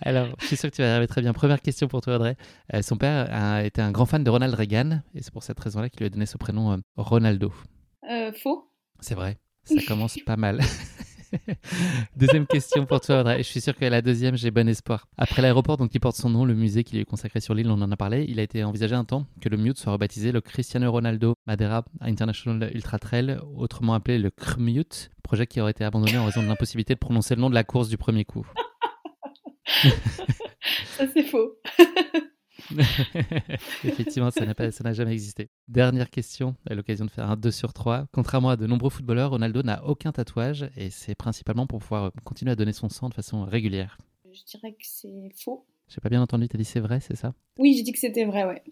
[0.00, 1.32] Alors, je suis sûr que tu vas y arriver très bien.
[1.32, 2.36] Première question pour toi, Audrey.
[2.74, 5.60] Euh, son père a été un grand fan de Ronald Reagan et c'est pour cette
[5.60, 7.52] raison-là qu'il lui a donné ce prénom euh, Ronaldo.
[8.42, 8.70] Faux.
[9.00, 10.60] C'est vrai, ça commence pas mal.
[12.16, 13.38] deuxième question pour toi, Audrey.
[13.38, 15.08] Je suis sûr que la deuxième, j'ai bon espoir.
[15.16, 17.70] Après l'aéroport donc, qui porte son nom, le musée qui lui est consacré sur l'île,
[17.70, 20.32] on en a parlé, il a été envisagé un temps que le Mute soit rebaptisé
[20.32, 25.84] le Cristiano Ronaldo Madeira International Ultra Trail, autrement appelé le CRMUT, projet qui aurait été
[25.84, 28.46] abandonné en raison de l'impossibilité de prononcer le nom de la course du premier coup.
[30.96, 31.56] Ça, c'est faux.
[33.84, 35.50] Effectivement, ça n'a jamais existé.
[35.68, 38.06] Dernière question, à l'occasion de faire un 2 sur 3.
[38.12, 42.52] Contrairement à de nombreux footballeurs, Ronaldo n'a aucun tatouage et c'est principalement pour pouvoir continuer
[42.52, 43.98] à donner son sang de façon régulière.
[44.32, 45.66] Je dirais que c'est faux.
[45.88, 47.34] J'ai pas bien entendu, t'as dit c'est vrai, c'est ça?
[47.58, 48.62] Oui, j'ai dit que c'était vrai, ouais.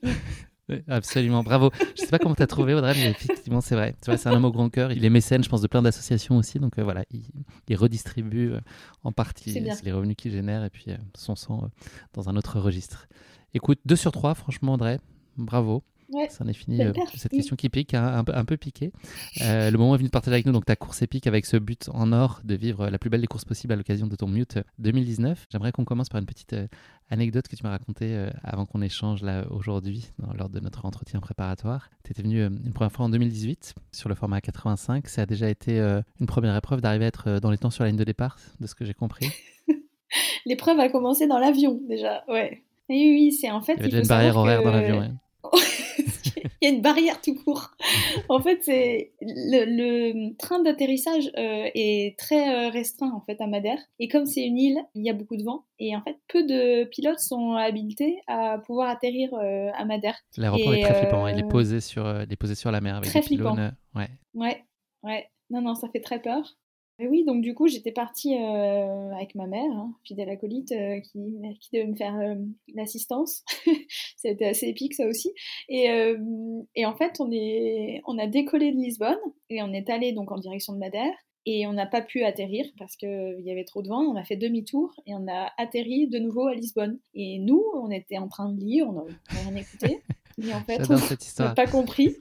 [0.88, 1.70] Absolument, bravo.
[1.97, 3.95] Je sais pas comment tu as trouvé Audrey, mais effectivement c'est vrai.
[4.01, 4.93] c'est un homme au grand cœur.
[4.93, 6.59] Il est mécène, je pense, de plein d'associations aussi.
[6.59, 8.61] Donc euh, voilà, il, redistribue euh,
[9.03, 11.70] en partie les revenus qu'il génère et puis euh, son sang
[12.14, 13.09] dans un autre registre.
[13.55, 14.98] Écoute, 2 sur 3, franchement, André,
[15.36, 15.82] bravo.
[16.12, 18.59] Ouais, ça en est fini euh, cette question qui pique, hein, un, peu, un peu
[18.59, 18.92] piqué.
[19.40, 21.57] Euh, le moment est venu de partager avec nous donc ta course épique avec ce
[21.57, 24.26] but en or de vivre la plus belle des courses possibles à l'occasion de ton
[24.26, 25.46] Mute 2019.
[25.50, 26.66] J'aimerais qu'on commence par une petite euh,
[27.09, 31.90] anecdote que tu m'as racontée avant qu'on échange là aujourd'hui lors de notre entretien préparatoire.
[32.05, 35.09] Tu étais venu une première fois en 2018 sur le format 85.
[35.09, 35.78] Ça a déjà été
[36.20, 38.66] une première épreuve d'arriver à être dans les temps sur la ligne de départ, de
[38.66, 39.28] ce que j'ai compris.
[40.46, 42.62] L'épreuve a commencé dans l'avion déjà, ouais.
[42.93, 43.74] Oui, oui, c'est en fait.
[43.78, 45.18] Il y avait une barrière horaire dans l'avion.
[46.36, 47.70] il y a une barrière tout court.
[48.28, 53.78] en fait, c'est le, train d'atterrissage euh, est très euh, restreint en fait à Madère.
[53.99, 55.64] Et comme c'est une île, il y a beaucoup de vent.
[55.78, 60.16] Et en fait, peu de pilotes sont habilités à pouvoir atterrir euh, à Madère.
[60.36, 61.26] L'aéroport est très flippant.
[61.28, 63.74] Il est posé sur, il est posé sur la mer avec très des pylônes.
[63.95, 64.11] Ouais.
[64.34, 64.64] Ouais,
[65.03, 65.30] ouais.
[65.49, 66.57] Non, non, ça fait très peur
[67.09, 71.18] oui, donc du coup, j'étais partie euh, avec ma mère, hein, fidèle acolyte, euh, qui,
[71.61, 72.34] qui devait me faire euh,
[72.74, 73.44] l'assistance.
[74.16, 75.32] C'était assez épique, ça aussi.
[75.68, 75.86] Et,
[76.76, 79.18] et, en fait, on, est, on a décollé de Lisbonne
[79.50, 81.14] et on est allé donc en direction de Madère.
[81.44, 84.00] Et on n'a pas pu atterrir parce qu'il y avait trop de vent.
[84.00, 87.00] On a fait demi-tour et on a atterri de nouveau à Lisbonne.
[87.14, 90.03] Et nous, on était en train de lire, on n'a rien écouté.
[90.42, 92.16] Et en fait, on n'a pas compris.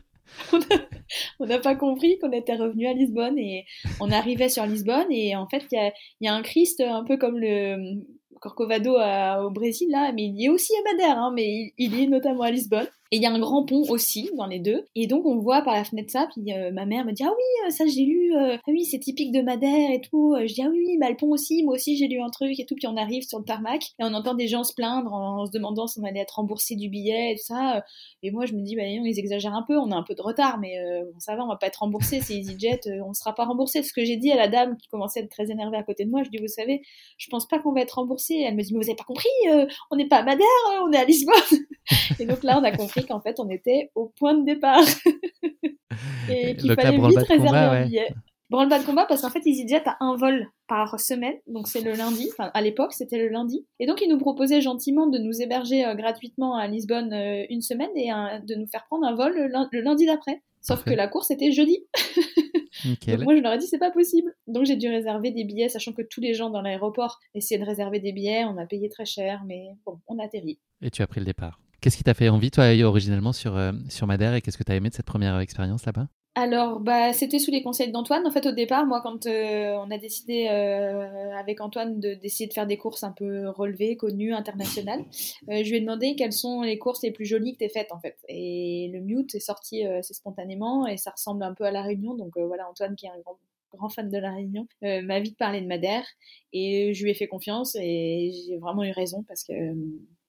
[1.40, 3.66] on n'a pas compris qu'on était revenu à Lisbonne et
[4.00, 7.38] on arrivait sur Lisbonne et en fait il y a, un Christ un peu comme
[7.38, 8.02] le
[8.40, 12.02] Corcovado au Brésil là, mais il y est aussi à Madère, hein, mais il, il,
[12.02, 12.88] est notamment à Lisbonne.
[13.14, 14.86] Et il y a un grand pont aussi dans les deux.
[14.96, 17.32] Et donc on voit par la fenêtre ça, puis euh, ma mère me dit ah
[17.36, 20.34] oui euh, ça j'ai lu, euh, ah oui c'est typique de Madère et tout.
[20.40, 22.66] Je dis ah oui bah le pont aussi, moi aussi j'ai lu un truc et
[22.66, 22.76] tout.
[22.76, 25.52] Puis on arrive sur le tarmac et on entend des gens se plaindre en, se
[25.52, 27.84] demandant si on allait être remboursé du billet et tout ça.
[28.24, 30.16] Et moi je me dis bah on les exagère un peu, on a un peu
[30.16, 33.36] de retard, mais bon, ça va on va pas être remboursé, c'est EasyJet, on sera
[33.36, 33.84] pas remboursé.
[33.84, 36.06] Ce que j'ai dit à la dame qui commençait à être très énervée à côté
[36.06, 36.82] de moi, je dis vous savez
[37.18, 38.42] je pense pas qu'on va être remboursé.
[38.48, 39.30] Elle me dit mais vous avez pas compris,
[39.90, 40.48] on n'est pas à Madère,
[40.86, 41.36] on est à Lisbonne.
[42.20, 44.84] et donc là on a compris qu'en fait on était au point de départ.
[46.30, 48.14] et qu'il fallait vite réserver un billet.
[48.50, 51.94] Branle-bas de combat parce qu'en fait EasyJet a un vol par semaine, donc c'est le
[51.94, 55.42] lundi, enfin à l'époque c'était le lundi, et donc ils nous proposaient gentiment de nous
[55.42, 59.34] héberger euh, gratuitement à Lisbonne euh, une semaine et de nous faire prendre un vol
[59.34, 60.42] le, lundi d'après.
[60.60, 61.80] Sauf que la course était jeudi.
[63.08, 64.36] donc moi je leur ai dit c'est pas possible.
[64.48, 67.66] Donc j'ai dû réserver des billets, sachant que tous les gens dans l'aéroport essayaient de
[67.66, 70.60] réserver des billets, on a payé très cher, mais bon, on a atterri.
[70.82, 71.58] Et tu as pris le départ.
[71.82, 74.72] Qu'est-ce qui t'a fait envie, toi, originellement, sur, euh, sur Madère et qu'est-ce que tu
[74.72, 76.08] as aimé de cette première expérience là-bas?
[76.36, 78.26] Alors, bah, c'était sous les conseils d'Antoine.
[78.26, 82.54] En fait, au départ, moi, quand euh, on a décidé euh, avec Antoine d'essayer de,
[82.54, 85.04] faire des courses un peu relevées, connues, internationales,
[85.48, 88.00] je lui ai demandé quelles sont les courses les plus jolies que tu faites, en
[88.00, 88.16] fait.
[88.30, 92.14] Et le Mute est sorti c'est spontanément et ça ressemble un peu à La Réunion.
[92.14, 93.40] Donc voilà, Antoine, qui est un grand,
[93.74, 96.06] grand fan de La Réunion, m'a vite parlé de Madère
[96.54, 99.54] et je lui ai fait confiance et j'ai vraiment eu raison parce que,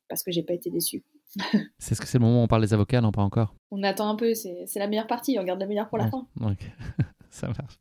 [0.09, 1.05] parce que j'ai pas été déçue.
[1.79, 3.83] c'est ce que c'est le moment où on parle des avocats, non pas encore On
[3.83, 6.27] attend un peu, c'est la meilleure partie, on garde la meilleure pour la fin.
[7.31, 7.79] ça marche.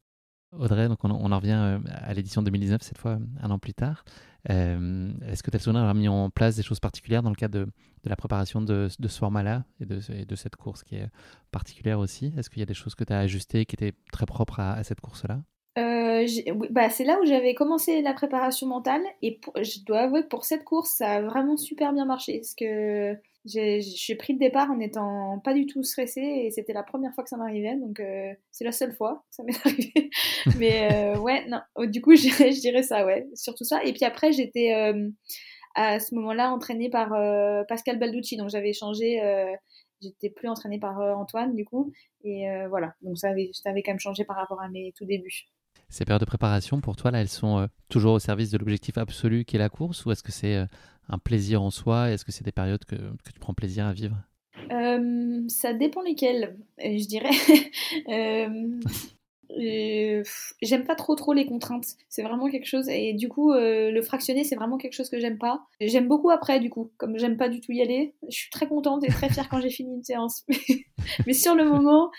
[0.58, 4.04] Audrey, donc on, en revient euh, à l'édition 2019, cette fois un an plus tard.
[4.50, 7.36] Euh, est-ce que tu as souvenir d'avoir mis en place des choses particulières dans le
[7.36, 7.68] cadre de,
[8.04, 11.08] la préparation de, ce format-là et de, cette course qui est
[11.52, 12.34] particulière aussi?
[12.38, 14.84] Est-ce qu'il y a des choses que tu as ajustées qui étaient très propres à
[14.84, 15.42] cette course-là?
[15.78, 16.28] Euh,
[16.70, 20.44] bah, c'est là où j'avais commencé la préparation mentale et je dois avouer que pour
[20.44, 23.16] cette course, ça a vraiment super bien marché parce que
[23.46, 27.24] j'ai pris le départ en étant pas du tout stressée et c'était la première fois
[27.24, 30.10] que ça m'arrivait donc euh, c'est la seule fois que ça m'est arrivé.
[30.58, 33.84] Mais euh, ouais, non, oh, du coup, je dirais, ça, ouais, surtout ça.
[33.84, 34.74] Et puis après, j'étais
[35.76, 37.10] à ce moment-là entraînée par
[37.68, 39.20] Pascal Balducci donc j'avais changé.
[40.02, 41.92] J'étais plus entraînée par Antoine du coup
[42.24, 45.06] et voilà donc ça avait, ça avait quand même changé par rapport à mes tout
[45.06, 45.48] débuts.
[45.90, 49.44] Ces périodes de préparation, pour toi, là, elles sont toujours au service de l'objectif absolu
[49.44, 50.66] qui est la course ou est-ce que c'est
[51.10, 54.18] un plaisir en soi Est-ce que c'est des périodes que, tu prends plaisir à vivre?
[55.50, 57.32] Ça dépend lesquelles, je dirais.
[60.62, 61.86] j'aime pas trop trop les contraintes.
[62.10, 65.20] C'est vraiment quelque chose et du coup euh, le fractionner c'est vraiment quelque chose que
[65.20, 65.64] j'aime pas.
[65.80, 68.14] J'aime beaucoup après du coup, comme j'aime pas du tout y aller.
[68.30, 70.46] Je suis très contente et très fière quand j'ai fini une séance.
[71.28, 72.12] mais sur le moment,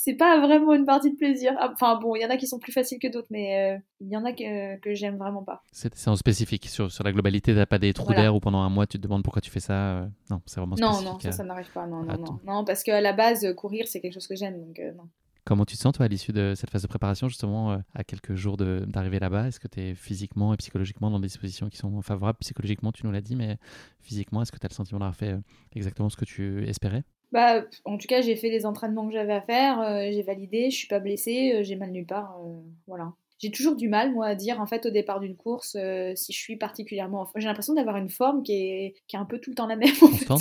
[0.00, 1.54] c'est pas vraiment une partie de plaisir.
[1.58, 3.78] Ah, enfin bon, il y en a qui sont plus faciles que d'autres, mais euh,
[4.00, 5.62] il y en a que, que j'aime vraiment pas.
[5.72, 8.68] C'est en spécifique sur, sur la globalité, t'as pas des trous d'air où pendant un
[8.68, 9.74] mois tu te demandes pourquoi tu fais ça.
[9.74, 11.04] Euh, non, c'est vraiment spécifique.
[11.04, 11.86] Non, non, ça, ça n'arrive pas.
[11.86, 12.40] Non, non, non.
[12.46, 15.08] non, parce qu'à la base, courir c'est quelque chose que j'aime, donc non.
[15.48, 18.04] Comment tu te sens, toi, à l'issue de cette phase de préparation, justement, euh, à
[18.04, 19.48] quelques jours d'arriver là-bas?
[19.48, 22.36] Est-ce que tu es physiquement et psychologiquement dans des dispositions qui sont favorables?
[22.40, 23.56] Psychologiquement, tu nous l'as dit, mais
[23.98, 25.40] physiquement, est-ce que tu as le sentiment d'avoir fait euh,
[25.74, 27.02] exactement ce que tu espérais?
[27.32, 30.70] Bah, en tout cas, j'ai fait les entraînements que j'avais à faire, euh, j'ai validé,
[30.70, 32.38] je suis pas blessée, j'ai mal nulle part,
[32.86, 33.12] voilà.
[33.38, 35.76] J'ai toujours du mal, moi, à dire, en fait, au départ d'une course,
[36.16, 37.30] si je suis particulièrement...
[37.36, 39.76] J'ai l'impression d'avoir une forme qui est, qui est un peu tout le temps la
[39.76, 39.94] même.
[40.02, 40.38] En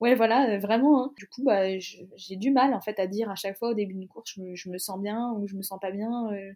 [0.00, 1.04] Ouais, voilà, euh, vraiment.
[1.04, 1.12] Hein.
[1.16, 3.94] Du coup, bah, j'ai du mal en fait à dire à chaque fois au début
[3.94, 6.32] d'une course, je me, sens bien ou je me sens pas bien.
[6.32, 6.52] Euh,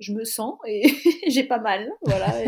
[0.00, 0.82] je me sens et
[1.28, 2.44] j'ai pas mal, voilà.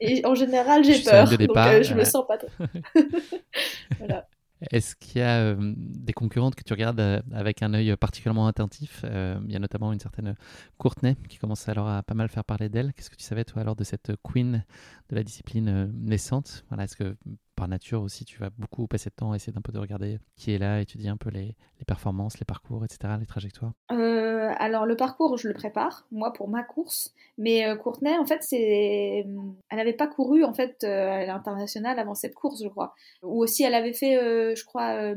[0.00, 2.50] Et, en général, j'ai peur, donc euh, je me sens pas trop.
[3.98, 4.26] voilà.
[4.70, 9.04] Est-ce qu'il y a des concurrentes que tu regardes avec un œil particulièrement attentif?
[9.04, 10.36] Il y a notamment une certaine
[10.78, 12.92] Courtenay qui commence alors à pas mal faire parler d'elle.
[12.94, 14.64] Qu'est-ce que tu savais toi alors de cette queen
[15.10, 16.64] de la discipline naissante?
[16.68, 17.16] Voilà, Est-ce que
[17.54, 20.18] par nature aussi, tu vas beaucoup passer de temps à essayer d'un peu de regarder
[20.36, 24.86] qui est là, étudier un peu les, performances, les parcours, etc., les trajectoires euh, Alors
[24.86, 27.12] le parcours, je le prépare, moi, pour ma course.
[27.38, 29.26] Mais euh, Courtenay, en fait, c'est...
[29.70, 32.94] elle n'avait pas couru, en fait, euh, à l'international avant cette course, je crois.
[33.22, 34.14] Ou aussi, elle avait fait,
[34.56, 35.14] je crois...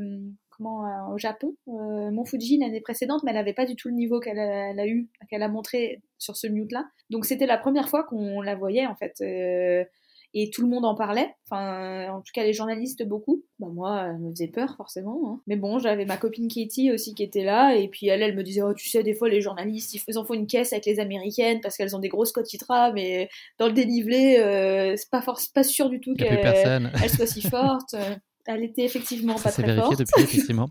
[0.58, 4.20] Comment, au Japon, Mont Fuji l'année précédente, mais elle n'avait pas du tout le niveau
[4.20, 6.86] qu'elle a, eu, qu'elle a montré sur ce mute-là.
[7.10, 9.20] Donc c'était la première fois qu'on la voyait en fait
[10.34, 11.34] et tout le monde en parlait.
[11.48, 13.44] Enfin, en tout cas, les journalistes beaucoup.
[13.58, 15.20] Bah, moi, elle me faisait peur, forcément.
[15.26, 15.40] Hein.
[15.46, 18.42] Mais bon, j'avais ma copine Katie aussi qui était là, et puis elle, elle me
[18.42, 21.00] disait, oh, tu sais, des fois, les journalistes, ils en font une caisse avec les
[21.00, 22.56] américaines parce qu'elles ont des grosses quotidiennes,
[22.94, 25.24] mais dans le dénivelé, euh, c'est pas,
[25.54, 27.94] pas sûr du tout qu'elle soit si forte.
[28.46, 29.98] Elle était effectivement pas très vérifié forte.
[29.98, 30.70] depuis, effectivement.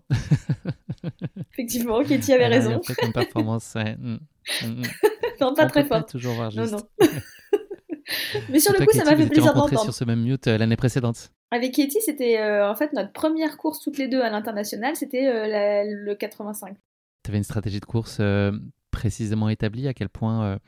[1.52, 2.80] effectivement, Katie avait raison.
[2.82, 3.96] Fait une performance, ouais.
[3.96, 4.18] Mm,
[4.62, 4.82] mm, mm.
[5.40, 6.08] non, pas très forte.
[6.08, 6.72] toujours voir juste.
[6.72, 7.06] Non, non.
[8.48, 9.82] Mais sur le coup, ça m'a fait plaisir d'entendre.
[9.82, 11.32] sur ce même mute euh, l'année précédente.
[11.50, 15.26] Avec Katie, c'était euh, en fait notre première course toutes les deux à l'international, c'était
[15.28, 16.76] euh, le 85.
[17.22, 18.20] Tu avais une stratégie de course
[18.92, 20.58] précisément établie À quel point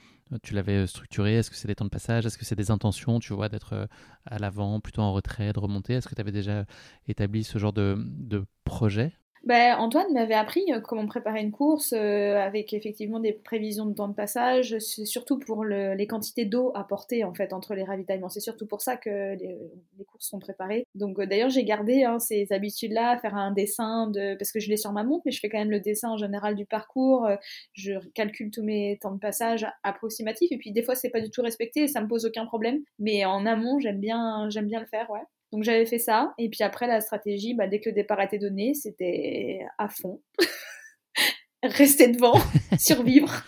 [0.42, 1.36] tu l'avais structurée?
[1.36, 2.26] Est-ce que c'est des temps de passage?
[2.26, 3.88] Est-ce que c'est des intentions, tu vois, d'être
[4.26, 5.94] à l'avant, plutôt en retrait, de remonter?
[5.94, 6.64] Est-ce que tu avais déjà
[7.06, 9.12] établi ce genre de, de projet?
[9.44, 13.94] Ben, Antoine m'avait appris euh, comment préparer une course euh, avec effectivement des prévisions de
[13.94, 18.28] temps de passage, c'est surtout pour les quantités d'eau apportées en fait entre les ravitaillements.
[18.28, 19.58] C'est surtout pour ça que les,
[20.06, 20.86] courses sont préparées.
[20.94, 24.68] Donc euh, d'ailleurs j'ai gardé hein, ces habitudes-là, faire un dessin de parce que je
[24.68, 27.28] l'ai sur ma montre, mais je fais quand même le dessin en général du parcours.
[27.74, 31.30] je calcule tous mes temps de passage approximatifs et puis des fois c'est pas du
[31.30, 32.80] tout respecté et ça me pose aucun problème.
[32.98, 35.20] Mais en amont j'aime bien j'aime bien le faire, ouais.
[35.52, 38.38] Donc j'avais fait ça, et puis après la stratégie, bah, dès que le départ était
[38.38, 40.20] donné, c'était à fond.
[41.62, 42.38] Rester devant,
[42.78, 43.44] survivre.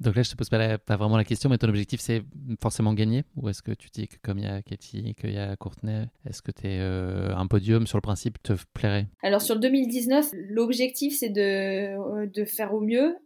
[0.00, 2.22] Donc là, je te pose pas, pas, vraiment la question, mais ton objectif, c'est
[2.60, 3.24] forcément gagner?
[3.36, 6.06] Ou est-ce que tu dis que comme il y a Katie, qu'il y a Courtenay,
[6.28, 9.06] est-ce que es, euh, un podium sur le principe te plairait?
[9.22, 13.16] Alors sur le 2019, l'objectif, c'est de, euh, de faire au mieux.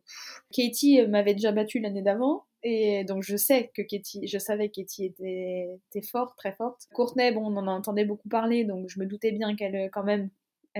[0.53, 2.45] Katie m'avait déjà battu l'année d'avant.
[2.63, 6.87] Et donc je sais que Katie, je savais que Katie était, était forte, très forte.
[6.93, 10.31] Courtenay, bon, on en entendait beaucoup parler, donc je me doutais bien qu'elle, quand même,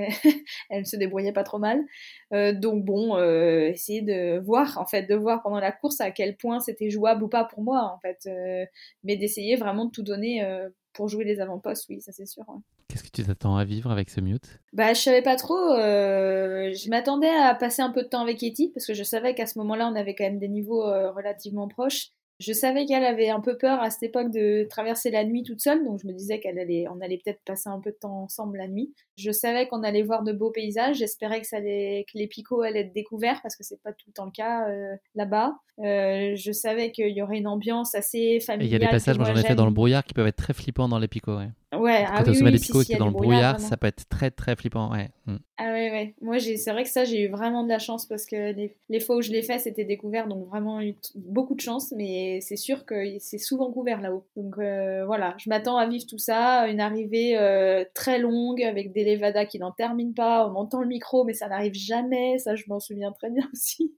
[0.71, 1.81] elle se débrouillait pas trop mal.
[2.33, 6.11] Euh, donc bon, euh, essayer de voir, en fait, de voir pendant la course à
[6.11, 8.19] quel point c'était jouable ou pas pour moi, en fait.
[8.27, 8.65] Euh,
[9.05, 10.47] mais d'essayer vraiment de tout donner
[10.93, 12.45] pour jouer les avant-postes, oui, ça c'est sûr.
[12.89, 14.61] Qu'est-ce que tu t'attends à vivre avec ce mute?
[14.73, 15.57] Bah, je savais pas trop.
[15.77, 19.47] je m'attendais à passer un peu de temps avec Katie parce que je savais qu'à
[19.47, 22.13] ce moment-là, on avait quand même des niveaux relativement proches.
[22.39, 25.61] Je savais qu'elle avait un peu peur à cette époque de traverser la nuit toute
[25.61, 28.23] seule, donc je me disais qu'elle allait, on allait peut-être passer un peu de temps
[28.23, 28.95] ensemble la nuit.
[29.17, 30.99] Je savais qu'on allait voir de beaux paysages.
[30.99, 34.07] J'espérais que ça allait, que les picots allaient être découverts parce que c'est pas tout
[34.07, 35.57] le temps le cas euh, là-bas.
[35.81, 38.69] Euh, je savais qu'il y aurait une ambiance assez familiale.
[38.69, 40.37] Il y a des passages, moi j'en ai fait dans le brouillard qui peuvent être
[40.37, 41.37] très flippants dans les picots.
[41.37, 41.49] Ouais.
[41.75, 43.13] Ouais, Quand ah au sommet oui, des si, picots et si, que a dans le
[43.13, 44.91] brouillard, ça peut être très très flippant.
[44.91, 45.11] Ouais.
[45.27, 45.37] Mm.
[45.59, 46.15] Ah ouais, ouais.
[46.23, 49.01] Moi, c'est vrai que ça, j'ai eu vraiment de la chance parce que les, les
[49.01, 52.57] fois où je l'ai fait, c'était découvert, donc vraiment eu beaucoup de chance, mais c'est
[52.57, 54.25] sûr que c'est souvent couvert là-haut.
[54.37, 58.93] Donc euh, voilà, je m'attends à vivre tout ça, une arrivée euh, très longue avec
[58.93, 62.55] des levadas qui n'en terminent pas, on entend le micro, mais ça n'arrive jamais, ça
[62.55, 63.93] je m'en souviens très bien aussi.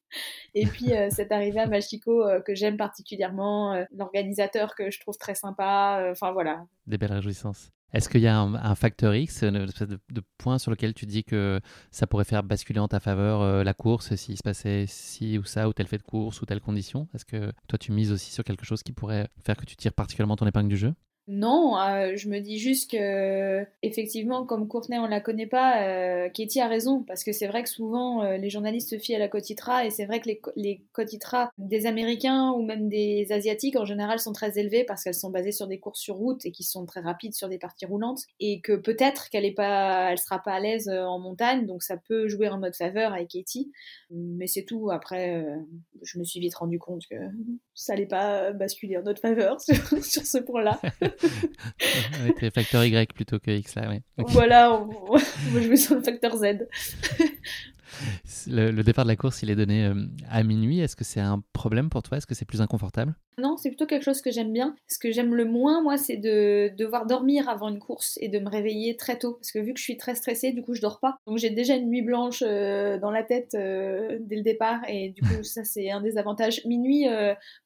[0.55, 5.19] Et puis euh, cette arrivée à Machiko euh, que j'aime particulièrement, l'organisateur que je trouve
[5.19, 7.60] très sympa, enfin voilà, Des belles réjouissances.
[7.93, 11.61] Est-ce qu'il y a un, facteur X, une de point sur lequel tu dis que
[11.91, 15.45] ça pourrait faire basculer en ta faveur euh, la course s'il se passait ci ou
[15.45, 17.09] ça, ou tel fait de course, ou telle condition?
[17.15, 19.93] Est-ce que toi tu mises aussi sur quelque chose qui pourrait faire que tu tires
[19.93, 20.95] particulièrement ton épingle du jeu?
[21.33, 26.29] Non, euh, je me dis juste que effectivement, comme Courtenay on la connaît pas, euh,
[26.29, 29.21] Katie a raison parce que c'est vrai que souvent euh, les journalistes se fient à
[29.21, 33.77] la Cotitra et c'est vrai que les, les Cotitra des Américains ou même des Asiatiques
[33.77, 36.51] en général sont très élevées parce qu'elles sont basées sur des courses sur route et
[36.51, 40.19] qui sont très rapides sur des parties roulantes et que peut-être qu'elle est pas, elle
[40.19, 43.71] sera pas à l'aise en montagne donc ça peut jouer en notre faveur avec Katie,
[44.11, 44.91] mais c'est tout.
[44.91, 45.47] Après,
[46.03, 47.15] je me suis vite rendu compte que
[47.73, 49.61] ça allait pas basculer en notre faveur
[50.03, 50.81] sur ce point-là.
[52.21, 54.03] Avec tes facteurs Y plutôt que X là, ouais.
[54.17, 56.67] Voilà, on, on va jouer sur le facteur Z.
[58.47, 59.95] Le, départ de la course, il est donné euh,
[60.29, 60.81] à minuit.
[60.81, 62.19] Est-ce que c'est un problème pour toi?
[62.19, 63.15] Est-ce que c'est plus inconfortable?
[63.39, 64.75] Non, c'est plutôt quelque chose que j'aime bien.
[64.89, 68.39] Ce que j'aime le moins, moi, c'est de devoir dormir avant une course et de
[68.39, 69.35] me réveiller très tôt.
[69.35, 71.17] Parce que vu que je suis très stressée, du coup, je dors pas.
[71.27, 74.81] Donc j'ai déjà une nuit blanche euh, dans la tête euh, dès le départ.
[74.89, 76.61] Et du coup, ça, c'est un des avantages.
[76.67, 77.07] Minuit,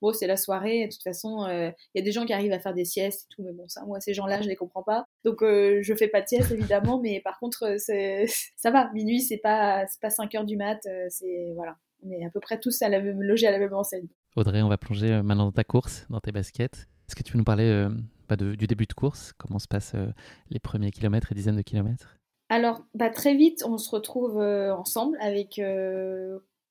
[0.00, 0.86] bon, c'est la soirée.
[0.86, 3.34] De toute façon, il y a des gens qui arrivent à faire des siestes et
[3.34, 3.42] tout.
[3.42, 5.06] Mais bon, ça, moi, ces gens-là, je les comprends pas.
[5.24, 7.00] Donc je fais pas de sieste, évidemment.
[7.00, 7.76] Mais par contre,
[8.56, 8.90] ça va.
[8.92, 10.78] Minuit, c'est pas, pas 5 heures du mat.
[10.86, 11.76] euh, c'est, voilà.
[12.06, 14.06] On est à peu près tous à la même, logés à la même enseigne.
[14.36, 16.86] Audrey, on va plonger euh, maintenant dans ta course, dans tes baskets.
[17.08, 17.88] Est-ce que tu peux nous parler euh,
[18.28, 19.32] bah, de- du début de course?
[19.38, 20.08] Comment se passent euh,
[20.50, 22.18] les premiers kilomètres et dizaines de kilomètres?
[22.50, 25.60] Alors, bah, très vite, on se retrouve euh, ensemble avec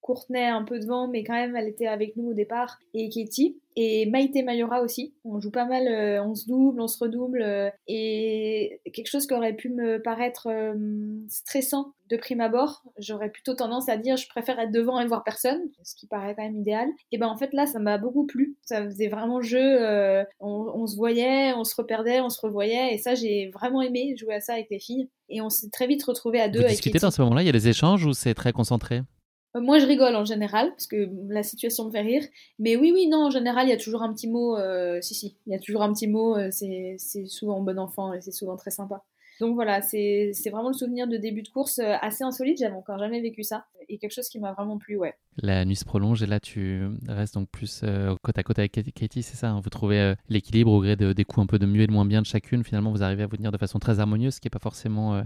[0.02, 3.60] Courtenay un peu devant, mais quand même, elle était avec nous au départ, et Katie,
[3.76, 5.14] et Maïté Mayora aussi.
[5.24, 9.28] On joue pas mal, euh, on se double, on se redouble, euh, et quelque chose
[9.28, 10.74] qui aurait pu me paraître euh,
[11.30, 15.24] stressant de prime abord, j'aurais plutôt tendance à dire je préfère être devant et voir
[15.24, 16.88] personne, ce qui paraît quand même idéal.
[17.12, 18.58] Et ben en fait là, ça m'a beaucoup plu.
[18.64, 19.80] Ça faisait vraiment jeu,
[20.40, 24.16] on, on se voyait, on se reperdait, on se revoyait, et ça j'ai vraiment aimé
[24.18, 25.10] jouer à ça avec les filles.
[25.30, 27.46] Et on s'est très vite retrouvés à deux Vous avec discutez dans ce moment-là Il
[27.46, 29.02] y a des échanges ou c'est très concentré?
[29.56, 32.24] Moi, je rigole en général, parce que la situation me fait rire.
[32.60, 34.58] Mais oui, oui, non, en général, il y a toujours un petit mot.
[34.58, 36.36] euh, si, si, il y a toujours un petit mot.
[36.36, 36.98] euh, c'est
[37.28, 39.04] souvent bon enfant et c'est souvent très sympa.
[39.40, 42.58] Donc voilà, c'est vraiment le souvenir de début de course euh, assez insolite.
[42.60, 43.66] J'avais encore jamais vécu ça.
[43.90, 45.14] Et quelque chose qui m'a vraiment plu, ouais.
[45.38, 48.72] La nuit se prolonge et là tu restes donc plus euh, côte à côte avec
[48.72, 51.60] Katie- c'est ça hein Vous trouvez euh, l'équilibre au gré de- des coups un peu
[51.60, 52.64] de mieux et de moins bien de chacune.
[52.64, 55.16] Finalement, vous arrivez à vous tenir de façon très harmonieuse, ce qui n'est pas forcément
[55.16, 55.24] euh,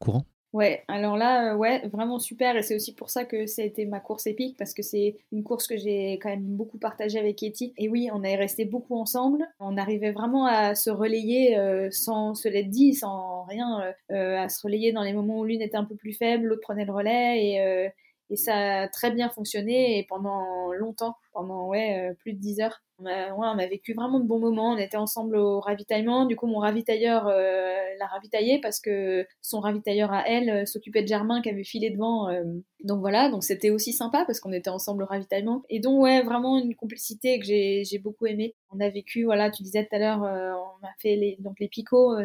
[0.00, 0.24] courant.
[0.52, 2.56] Ouais, alors là, euh, ouais, vraiment super.
[2.56, 5.16] Et c'est aussi pour ça que ça a été ma course épique, parce que c'est
[5.32, 7.72] une course que j'ai quand même beaucoup partagée avec Katie.
[7.78, 9.46] Et oui, on est resté beaucoup ensemble.
[9.60, 14.50] On arrivait vraiment à se relayer euh, sans se l'être dit, sans rien, euh, à
[14.50, 16.92] se relayer dans les moments où l'une était un peu plus faible, l'autre prenait le
[16.92, 17.42] relais.
[17.46, 17.90] Et,
[18.30, 22.60] et ça a très bien fonctionné et pendant longtemps, pendant ouais, euh, plus de 10
[22.60, 22.82] heures.
[23.04, 24.74] On a, vécu vraiment de bons moments.
[24.74, 26.24] On était ensemble au ravitaillement.
[26.24, 31.02] Du coup, mon ravitailleur euh, l'a ravitaillé parce que son ravitailleur à elle euh, s'occupait
[31.02, 32.28] de Germain qui avait filé devant.
[32.84, 35.64] donc voilà, donc c'était aussi sympa parce qu'on était ensemble au ravitaillement.
[35.68, 38.54] Et donc, ouais, vraiment une complicité que j'ai j'ai beaucoup aimé.
[38.70, 41.68] On a vécu, voilà, tu disais tout à l'heure, on a fait les, donc les
[41.68, 42.16] picots.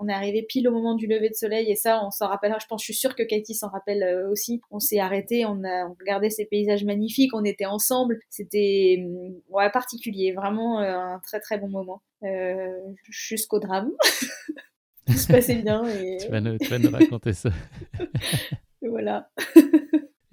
[0.00, 2.58] on est arrivé pile au moment du lever de soleil et ça, on s'en rappellera.
[2.60, 4.60] Je pense, je suis sûre que Katie s'en rappelle aussi.
[4.70, 8.18] On s'est arrêté, on a on regardait ces paysages magnifiques, on était ensemble.
[8.28, 8.55] C'était
[9.02, 12.02] hum, ouais, particulier, vraiment euh, un très très bon moment.
[12.22, 12.72] Euh,
[13.04, 13.90] Jusqu'au drame.
[15.06, 17.50] Tout se passait bien et, Tu vas nous, tu vas nous raconter ça.
[18.82, 19.30] voilà.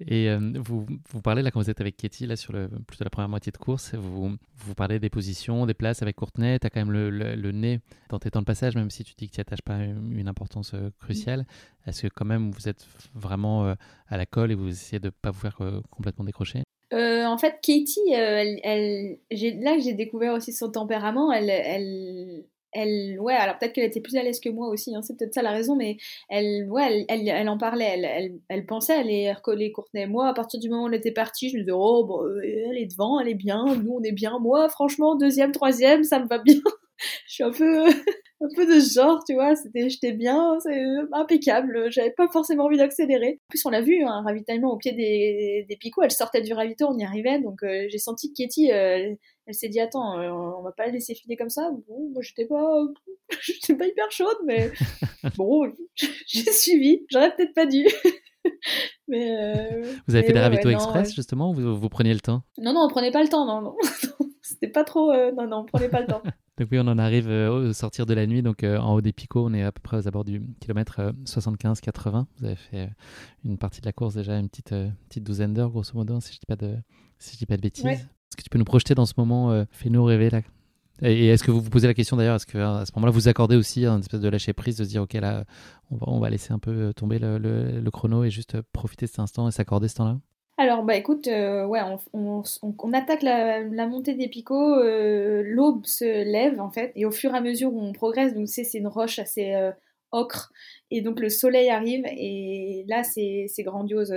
[0.06, 3.04] Et euh, vous, vous parlez là quand vous êtes avec Katie là sur le plutôt
[3.04, 6.66] la première moitié de course, vous, vous parlez des positions, des places avec Courtenay, tu
[6.66, 9.14] as quand même le, le- le nez dans tes temps de passage, même si tu
[9.16, 11.46] dis que tu n'y attaches pas une, une importance euh, cruciale.
[11.86, 13.74] Est-ce que quand même vous êtes vraiment euh,
[14.08, 15.58] à la colle et vous essayez de ne pas vous faire
[15.90, 16.64] complètement décrocher?
[16.94, 21.50] Euh, en fait, Katie, euh, elle, elle- là que j'ai découvert aussi son tempérament, elle,
[21.50, 25.16] elle, elle, ouais, alors peut-être qu'elle était plus à l'aise que moi aussi, hein, c'est
[25.16, 25.96] peut-être ça la raison, mais
[26.28, 30.06] elle, ouais, elle, elle, elle en parlait, elle, elle, elle pensait aller recoller Courtenay.
[30.06, 32.40] Moi, à partir du moment où elle était partie, je me disais, oh, euh,
[32.70, 34.38] elle est devant, elle est bien, nous on est bien.
[34.40, 36.56] Moi, franchement, deuxième, troisième, ça me va bien.
[37.26, 37.86] je suis un peu,
[38.44, 39.56] un peu de ce genre, tu vois.
[39.56, 41.90] C'était, j'étais bien, c'est impeccable.
[41.90, 43.40] J'avais pas forcément envie d'accélérer.
[43.42, 46.02] En plus, on l'a vu, un ravitaillement au pied des, des picots.
[46.02, 47.40] Elle sortait du ravito, on y arrivait.
[47.40, 49.14] Donc, euh, j'ai senti que Katie, euh,
[49.46, 51.70] elle s'est dit, attends, euh, on va pas la laisser filer comme ça.
[51.88, 52.84] Bon, moi, j'étais pas,
[53.40, 54.70] j'étais pas hyper chaude, mais
[55.36, 55.72] bon,
[56.26, 57.04] j'ai suivi.
[57.10, 57.86] J'aurais peut-être pas dû.
[59.08, 62.42] mais vous avez fait des ravitaux express, justement, ou vous, vous preniez le temps?
[62.58, 63.76] Non, non, on prenait pas le temps, non, non.
[64.42, 65.14] C'était pas trop.
[65.32, 66.22] non, non, on prenait pas le temps.
[66.56, 69.00] Donc oui, on en arrive euh, au sortir de la nuit, donc euh, en haut
[69.00, 72.16] des picots, on est à peu près aux abords du kilomètre 75-80.
[72.16, 72.90] Euh, Vous avez fait
[73.44, 74.74] une partie de la course déjà, une petite,
[75.08, 76.76] petite douzaine d'heures grosso modo, si je dis pas de,
[77.18, 77.84] si je dis pas de bêtises.
[77.86, 80.42] Est-ce que tu peux nous projeter dans ce moment Fais-nous rêver là?
[81.02, 83.26] Et, est-ce que vous vous posez la question d'ailleurs, est-ce que à ce moment-là vous
[83.26, 85.44] accordez aussi une espèce de lâcher prise, de se dire ok là,
[85.90, 89.10] on va, on va laisser un peu tomber le, le chrono et juste profiter de
[89.10, 90.20] cet instant et s'accorder ce temps-là?
[90.56, 91.80] Alors, bah écoute, euh, ouais,
[92.12, 97.10] on, on, attaque la, montée des picots, euh, l'aube se lève en fait, et au
[97.10, 99.72] fur et à mesure où on progresse, donc c'est une roche assez euh,
[100.12, 100.52] ocre,
[100.92, 104.14] et donc le soleil arrive, et là c'est grandiose.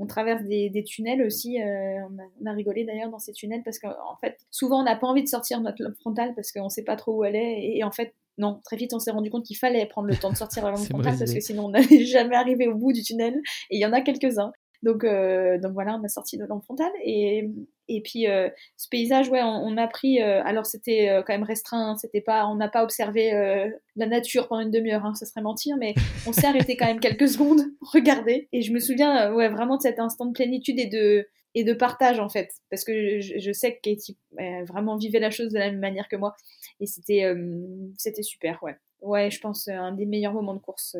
[0.00, 4.38] On, traverse des, tunnels aussi, on a, rigolé d'ailleurs dans ces tunnels parce qu'en fait,
[4.52, 6.94] souvent on n'a pas envie de sortir notre lampe frontale parce qu'on ne sait pas
[6.94, 9.56] trop où elle est, et, en fait, non, très vite on s'est rendu compte qu'il
[9.56, 12.36] fallait prendre le temps de sortir la lampe frontale parce que sinon on n'allait jamais
[12.36, 13.34] arriver au bout du tunnel,
[13.70, 14.52] et il y en a quelques-uns.
[14.82, 16.92] Donc, euh, donc voilà, on a sorti de lampe frontale.
[17.02, 17.50] Et,
[17.88, 20.22] et puis euh, ce paysage, ouais, on, a pris.
[20.22, 21.96] Euh, alors c'était quand même restreint.
[21.96, 23.32] C'était pas, on n'a pas observé
[23.96, 25.04] la nature pendant une demi-heure.
[25.04, 25.94] Hein, ça serait mentir, mais
[26.26, 27.62] on s'est arrêté quand même quelques secondes,
[27.92, 28.48] regarder.
[28.52, 31.72] Et je me souviens, ouais, vraiment de cet instant de plénitude et de et de
[31.72, 34.18] partage en fait, parce que je, sais que Katie
[34.68, 36.36] vraiment vivait la chose de la même manière que moi.
[36.78, 37.34] Et c'était
[37.96, 38.76] c'était super, ouais.
[39.00, 40.96] Ouais, je pense un des meilleurs moments de course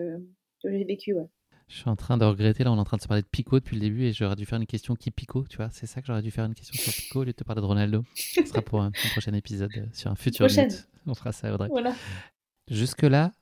[0.63, 1.27] que j'ai vécu, ouais.
[1.69, 3.27] Je suis en train de regretter, là on est en train de se parler de
[3.27, 5.85] Pico depuis le début et j'aurais dû faire une question qui Pico, tu vois, c'est
[5.85, 7.67] ça que j'aurais dû faire une question sur Pico au lieu de te parler de
[7.67, 8.05] Ronaldo.
[8.15, 10.89] Ce sera pour un, prochain épisode euh, sur un futur minute.
[11.07, 11.69] On fera ça, Audrey.
[11.69, 11.95] Voilà.
[12.71, 13.33] Jusque-là,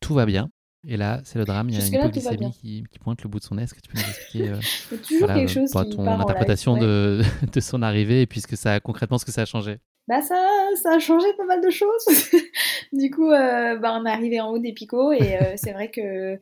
[0.00, 0.50] tout va bien.
[0.88, 3.38] Et là, c'est le drame, il y a une hypoglycémie qui, qui, pointe le bout
[3.38, 3.62] de son nez.
[3.62, 7.22] Est-ce que tu peux nous expliquer euh, quelque chose qui ton interprétation de,
[7.52, 9.78] de, son arrivée et puisque ça concrètement ce que ça a changé?
[10.08, 10.36] Bah ça,
[10.80, 12.30] ça a changé pas mal de choses.
[12.92, 16.38] du coup, euh, bah, on est arrivé en haut des picots et c'est vrai que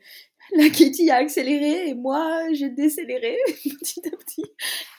[0.56, 4.44] la Kitty a accéléré et moi j'ai décéléré petit à petit.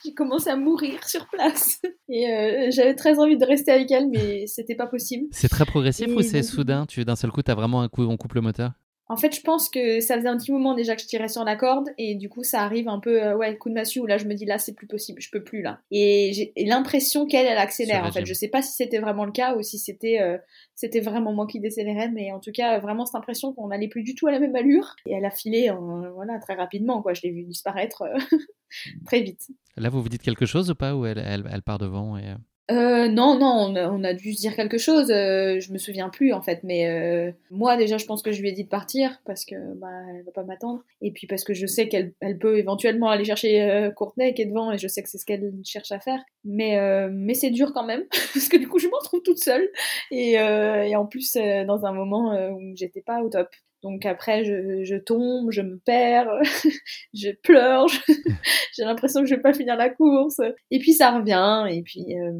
[0.04, 4.08] J'ai commencé à mourir sur place et euh, j'avais très envie de rester avec elle
[4.08, 5.26] mais c'était pas possible.
[5.30, 8.16] C'est très progressif ou c'est soudain Tu d'un seul coup t'as vraiment un coup on
[8.16, 8.72] coupe le moteur?
[9.08, 11.44] En fait, je pense que ça faisait un petit moment déjà que je tirais sur
[11.44, 14.06] la corde et du coup, ça arrive un peu, euh, ouais, coup de massue où
[14.06, 15.80] là, je me dis là, c'est plus possible, je peux plus là.
[15.92, 18.04] Et j'ai l'impression qu'elle, elle accélère.
[18.04, 20.38] En fait, je sais pas si c'était vraiment le cas ou si c'était, euh,
[20.74, 24.02] c'était vraiment moi qui décélérais, mais en tout cas, vraiment cette impression qu'on n'allait plus
[24.02, 24.96] du tout à la même allure.
[25.06, 25.70] Et elle a filé,
[26.14, 27.14] voilà, très rapidement, quoi.
[27.14, 28.18] Je l'ai vu disparaître euh,
[29.06, 29.46] très vite.
[29.76, 32.24] Là, vous vous dites quelque chose ou pas ou elle, elle, elle part devant et
[32.68, 35.10] euh, non, non, on a, dû se dire quelque chose.
[35.10, 38.40] Euh, je me souviens plus en fait, mais euh, moi déjà, je pense que je
[38.42, 41.44] lui ai dit de partir parce que bah elle va pas m'attendre, et puis parce
[41.44, 44.78] que je sais qu'elle elle peut éventuellement aller chercher euh, Courtenay qui est devant, et
[44.78, 46.20] je sais que c'est ce qu'elle cherche à faire.
[46.44, 48.04] Mais euh, mais c'est dur quand même
[48.34, 49.68] parce que du coup, je me retrouve toute seule
[50.10, 53.48] et, et en plus dans un moment où j'étais pas au top.
[53.82, 56.28] Donc après, je, tombe, je me perds,
[57.14, 57.86] je pleure,
[58.76, 60.40] j'ai l'impression que je vais pas finir la course.
[60.70, 62.32] Et puis ça revient, et puis, euh,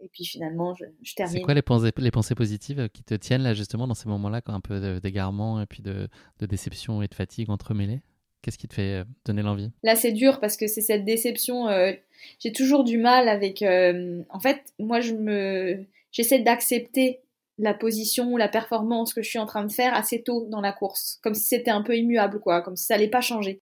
[0.00, 1.36] et puis finalement, je, termine.
[1.36, 4.40] C'est quoi les pensées, les pensées positives qui te tiennent là justement dans ces moments-là,
[4.40, 6.08] quand un peu d'égarement et puis de,
[6.40, 8.00] déception et de fatigue entremêlées?
[8.40, 9.70] Qu'est-ce qui te fait euh, donner l'envie?
[9.84, 11.68] Là, c'est dur parce que c'est cette déception.
[11.68, 11.92] Euh,
[12.40, 13.62] j'ai toujours du mal avec.
[13.62, 17.20] en fait, moi, je me, j'essaie d'accepter
[17.62, 20.60] la position ou la performance que je suis en train de faire assez tôt dans
[20.60, 23.62] la course, comme si c'était un peu immuable, quoi, comme si ça allait pas changer.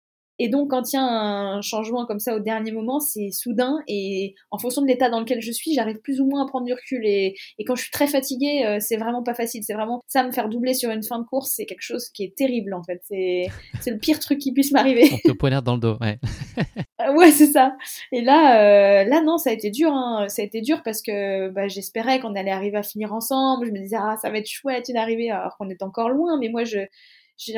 [0.44, 3.78] Et donc, quand il y a un changement comme ça au dernier moment, c'est soudain
[3.88, 6.66] et en fonction de l'état dans lequel je suis, j'arrive plus ou moins à prendre
[6.66, 7.06] du recul.
[7.06, 7.36] Et,
[7.68, 9.62] quand je suis très fatiguée, euh, c'est vraiment pas facile.
[9.64, 12.24] C'est vraiment ça, me faire doubler sur une fin de course, c'est quelque chose qui
[12.24, 13.04] est terrible en fait.
[13.08, 15.12] C'est le pire truc qui puisse m'arriver.
[15.26, 16.18] On te poignarde dans le dos, ouais.
[17.02, 17.76] Euh, ouais, c'est ça.
[18.12, 19.92] Et là, euh, là non, ça a été dur.
[19.92, 20.28] Hein.
[20.30, 23.66] Ça a été dur parce que bah, j'espérais qu'on allait arriver à finir ensemble.
[23.66, 26.38] Je me disais, ah, ça va être chouette une arrivée alors qu'on est encore loin.
[26.40, 26.78] Mais moi, je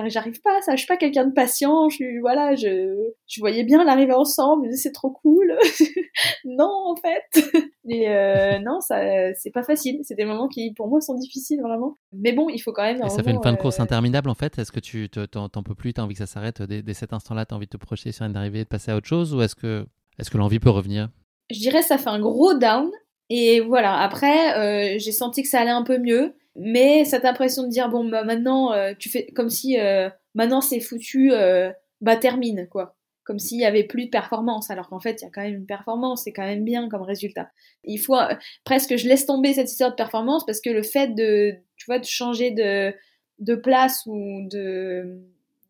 [0.07, 3.63] j'arrive pas à ça, je suis pas quelqu'un de patient, je voilà, je, je voyais
[3.63, 5.57] bien l'arriver ensemble, c'est trop cool.
[6.45, 7.51] non, en fait.
[7.89, 9.99] Et euh, non, ça, c'est pas facile.
[10.03, 11.95] C'est des moments qui, pour moi, sont difficiles vraiment.
[12.13, 13.01] Mais bon, il faut quand même.
[13.03, 14.57] Et ça fait une fin de course euh, interminable en fait.
[14.57, 17.45] Est-ce que tu t'en peux plus, t'as envie que ça s'arrête dès, dès, cet instant-là,
[17.45, 19.55] t'as envie de te projeter sur une arrivée, de passer à autre chose, ou est-ce
[19.55, 19.85] que,
[20.19, 21.09] est-ce que l'envie peut revenir?
[21.51, 22.89] Je dirais ça fait un gros down.
[23.29, 23.97] Et voilà.
[23.99, 26.35] Après, euh, j'ai senti que ça allait un peu mieux.
[26.55, 30.61] Mais cette impression de dire, bon, bah maintenant, euh, tu fais comme si euh, maintenant
[30.61, 32.95] c'est foutu, euh, bah termine, quoi.
[33.23, 35.55] comme s'il y avait plus de performance, alors qu'en fait, il y a quand même
[35.55, 37.49] une performance, c'est quand même bien comme résultat.
[37.83, 38.35] Il faut euh,
[38.65, 41.99] presque je laisse tomber cette histoire de performance parce que le fait de, tu vois,
[41.99, 42.93] de changer de,
[43.39, 45.21] de place ou de,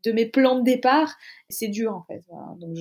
[0.03, 1.15] de mes plans de départ,
[1.49, 2.23] c'est dur en fait.
[2.59, 2.75] Donc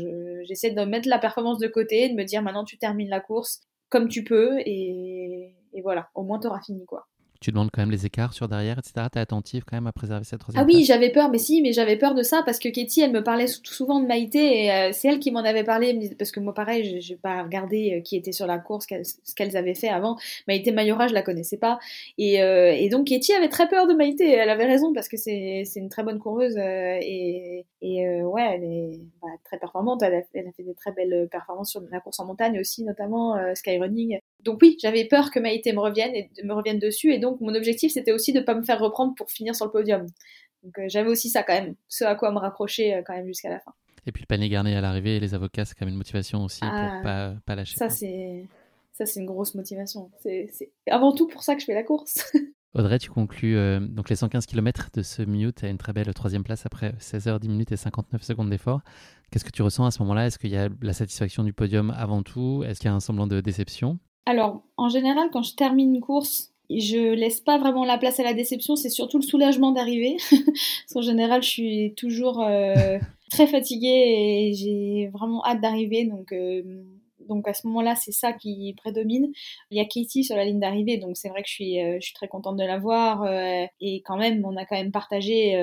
[0.45, 3.61] j'essaie de mettre la performance de côté, de me dire maintenant tu termines la course
[3.91, 7.07] comme tu peux et, et voilà, au moins tu auras fini quoi
[7.43, 9.07] tu demandes quand même les écarts sur derrière, etc.
[9.13, 11.61] Tu es attentive quand même à préserver cette troisième Ah oui, j'avais peur, mais si,
[11.61, 14.73] mais j'avais peur de ça parce que Katie, elle me parlait souvent de Maïté et
[14.73, 16.15] euh, c'est elle qui m'en avait parlé.
[16.17, 19.57] Parce que moi, pareil, j'ai pas regardé euh, qui était sur la course, ce qu'elles
[19.57, 20.17] avaient fait avant.
[20.47, 21.81] Maïté Mayora, je la connaissais pas.
[22.17, 24.31] Et, euh, et, donc, Katie avait très peur de Maïté.
[24.31, 29.01] Elle avait raison parce que c'est une très bonne coureuse et, et ouais, elle est
[29.21, 30.03] bah, très performante.
[30.03, 32.85] Elle a, elle a, fait des très belles performances sur la course en montagne aussi,
[32.85, 34.21] notamment skyrunning.
[34.45, 37.55] Donc oui, j'avais peur que Maïté me revienne et me revienne dessus et donc mon
[37.55, 40.07] objectif c'était aussi de ne pas me faire reprendre pour finir sur le podium.
[40.63, 43.27] Donc euh, j'avais aussi ça quand même, ce à quoi me raccrocher euh, quand même
[43.27, 43.73] jusqu'à la fin.
[44.07, 46.45] Et puis le panier garni à l'arrivée et les avocats, c'est quand même une motivation
[46.45, 47.77] aussi pour ah, pas, pas lâcher.
[47.77, 48.45] Ça c'est
[48.93, 50.11] ça c'est une grosse motivation.
[50.21, 50.51] C'est
[50.89, 52.33] avant tout pour ça que je fais la course.
[52.75, 56.13] Audrey, tu conclus euh, donc les 115 km de ce Mute à une très belle
[56.15, 58.81] troisième place après 16 h 10 minutes et 59 secondes d'effort.
[59.31, 60.27] Qu'est-ce que tu ressens à ce moment-là?
[60.27, 62.65] Est-ce qu'il y a la satisfaction du podium avant tout?
[62.67, 63.99] Est-ce qu'il y a un semblant de déception?
[64.25, 68.23] Alors, en général, quand je termine une course, je laisse pas vraiment la place à
[68.23, 70.17] la déception, c'est surtout le soulagement d'arriver.
[70.31, 72.99] Parce qu'en général, je suis toujours euh,
[73.31, 76.05] très fatiguée et j'ai vraiment hâte d'arriver.
[76.05, 76.63] Donc, euh,
[77.29, 79.33] donc à ce moment-là, c'est ça qui prédomine.
[79.71, 81.97] Il y a Katie sur la ligne d'arrivée, donc c'est vrai que je suis, euh,
[82.01, 83.27] je suis très contente de la voir.
[83.81, 85.57] et quand même, on a quand même partagé.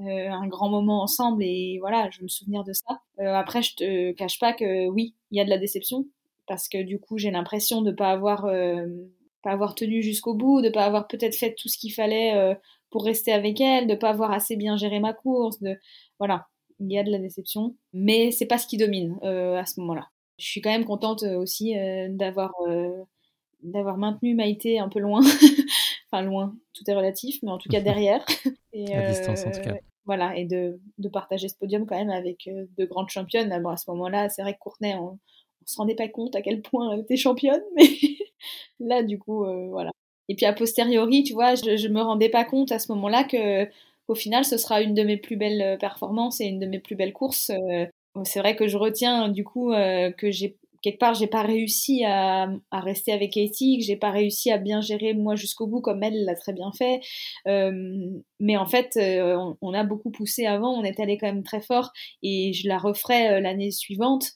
[0.00, 3.00] un grand moment ensemble et voilà, je me souvenir de ça.
[3.18, 6.06] après, je te cache pas que oui, il y a de la déception
[6.46, 8.46] parce que du coup, j'ai l'impression de pas avoir
[9.42, 12.54] pas avoir tenu jusqu'au bout, de pas avoir peut-être fait tout ce qu'il fallait euh,
[12.90, 15.76] pour rester avec elle, de pas avoir assez bien géré ma course, de
[16.18, 16.46] voilà,
[16.80, 19.80] il y a de la déception, mais c'est pas ce qui domine euh, à ce
[19.80, 20.08] moment-là.
[20.38, 21.74] Je suis quand même contente euh, aussi
[22.10, 22.52] d'avoir
[23.62, 25.20] d'avoir maintenu Maïté un peu loin,
[26.12, 28.24] enfin loin, tout est relatif, mais en tout cas derrière.
[28.72, 29.76] Et, à distance en tout cas.
[30.04, 33.54] Voilà, et de, de, partager ce podium quand même avec de grandes championnes.
[33.62, 35.18] Bon, à ce moment-là, c'est vrai que Courtenay, on,
[35.62, 37.84] on se rendait pas compte à quel point elle était championne, mais
[38.80, 39.90] Là, du coup, euh, voilà.
[40.28, 43.24] Et puis a posteriori, tu vois, je, je me rendais pas compte à ce moment-là
[43.24, 43.66] que
[44.08, 46.78] au final, ce sera une de mes plus belles euh, performances et une de mes
[46.78, 47.50] plus belles courses.
[47.50, 47.86] Euh.
[48.24, 52.48] C'est vrai que je retiens du coup que j'ai quelque part j'ai pas réussi à,
[52.72, 56.24] rester avec Katie, que j'ai pas réussi à bien gérer moi jusqu'au bout comme elle
[56.24, 57.00] l'a très bien fait.
[57.46, 61.60] mais en fait, on, on, a beaucoup poussé avant, on est allé quand même très
[61.60, 61.92] fort
[62.24, 64.32] et je la referai l'année suivante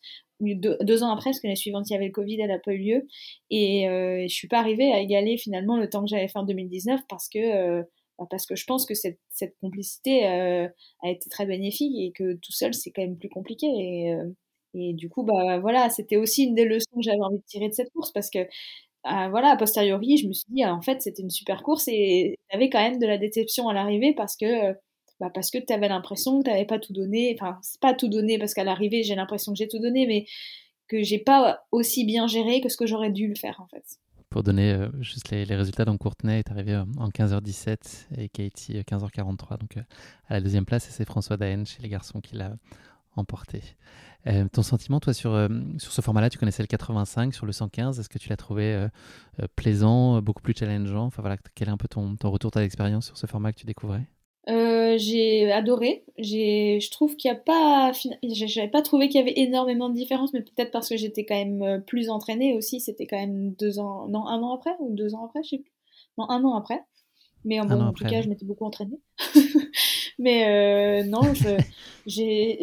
[0.55, 2.73] deux, ans après, parce que l'année suivante, il y avait le Covid, elle n'a pas
[2.73, 3.09] eu lieu.
[3.51, 6.45] Et euh, je suis pas arrivée à égaler finalement le temps que j'avais fait en
[6.45, 7.83] 2019 parce que, euh,
[8.19, 10.69] bah, parce que je pense que cette, cette complicité euh,
[11.03, 13.67] a été très bénéfique et que tout seul, c'est quand même plus compliqué.
[13.67, 14.29] Et, euh,
[14.75, 17.69] et du coup, bah, voilà, c'était aussi une des leçons que j'avais envie de tirer
[17.69, 18.41] de cette course parce que
[19.05, 22.39] ah, voilà, a posteriori, je me suis dit, en fait, c'était une super course et
[22.51, 24.75] avait quand même de la déception à l'arrivée parce que
[25.23, 27.37] bah parce que tu avais l'impression que tu n'avais pas tout donné.
[27.39, 30.27] Enfin, c'est pas tout donné parce qu'à l'arrivée, j'ai l'impression que j'ai tout donné, mais
[30.89, 33.85] que j'ai pas aussi bien géré que ce que j'aurais dû le faire en fait.
[34.31, 37.77] Pour donner euh, juste les, résultats, donc Courtenay est arrivé euh, en 15h17
[38.19, 39.53] et Katie 15h43.
[39.53, 39.77] Euh, donc
[40.27, 42.57] à la deuxième place, c'est François Daen chez les garçons qui l'a
[43.15, 43.63] emporté.
[44.53, 45.49] ton sentiment, toi, sur,
[45.79, 48.89] sur ce format-là, tu connaissais le 85, sur le 115, est-ce que tu l'as trouvé
[49.55, 51.05] plaisant, beaucoup plus challengeant?
[51.05, 53.59] Enfin voilà, quel est un peu ton, ton retour, ta expérience sur ce format que
[53.59, 54.09] tu découvrais?
[54.49, 56.05] Euh, j'ai adoré.
[56.19, 59.95] J'ai, je trouve qu'il n'y a pas, j'avais pas trouvé qu'il y avait énormément de
[59.95, 62.81] différence, mais peut-être parce que j'étais quand même euh, plus entraînée aussi.
[62.81, 65.59] C'était quand même deux ans, non, un an après ou deux ans après, je sais
[65.59, 65.73] plus.
[66.19, 66.85] Non, un an après.
[67.45, 69.01] Mais en, tout cas, je m'étais beaucoup entraînée.
[70.19, 71.23] Mais euh, non,
[72.07, 72.59] j'ai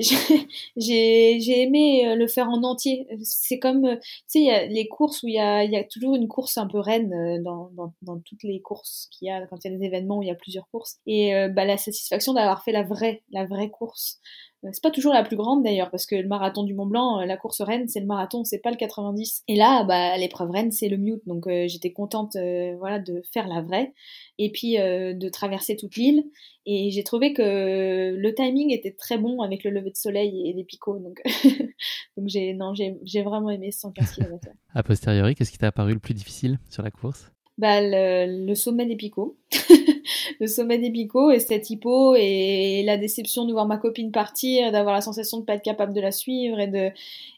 [1.62, 3.08] aimé euh, le faire en entier.
[3.24, 5.76] C'est comme, euh, tu sais, il y a les courses où il y a, y
[5.76, 9.32] a, toujours une course un peu reine dans, dans, dans toutes les courses qu'il y
[9.32, 11.00] a, quand il y a des événements où il y a plusieurs courses.
[11.06, 14.20] Et bah, la satisfaction d'avoir fait la vraie, la vraie course.
[14.72, 17.38] C'est pas toujours la plus grande d'ailleurs, parce que le marathon du Mont Blanc, la
[17.38, 19.44] course reine, c'est le marathon, c'est pas le 90.
[19.48, 21.22] Et là, bah, l'épreuve reine, c'est le mute.
[21.26, 22.36] Donc j'étais contente
[22.78, 23.94] voilà, de faire la vraie,
[24.38, 26.26] et puis de traverser toute l'île.
[26.72, 30.54] Et j'ai trouvé que le timing était très bon avec le lever de soleil et
[30.54, 31.00] les picots.
[31.00, 31.20] Donc,
[32.18, 34.48] donc j'ai, non, j'ai, vraiment aimé ce 115 km.
[34.76, 37.32] A posteriori, qu'est-ce qui t'a apparu le plus difficile sur la course?
[37.58, 39.38] Bah, le, sommet des picots.
[40.40, 44.72] le sommet des picots et cette hypo et la déception de voir ma copine partir,
[44.72, 46.92] d'avoir la sensation de ne pas être capable de la suivre et de,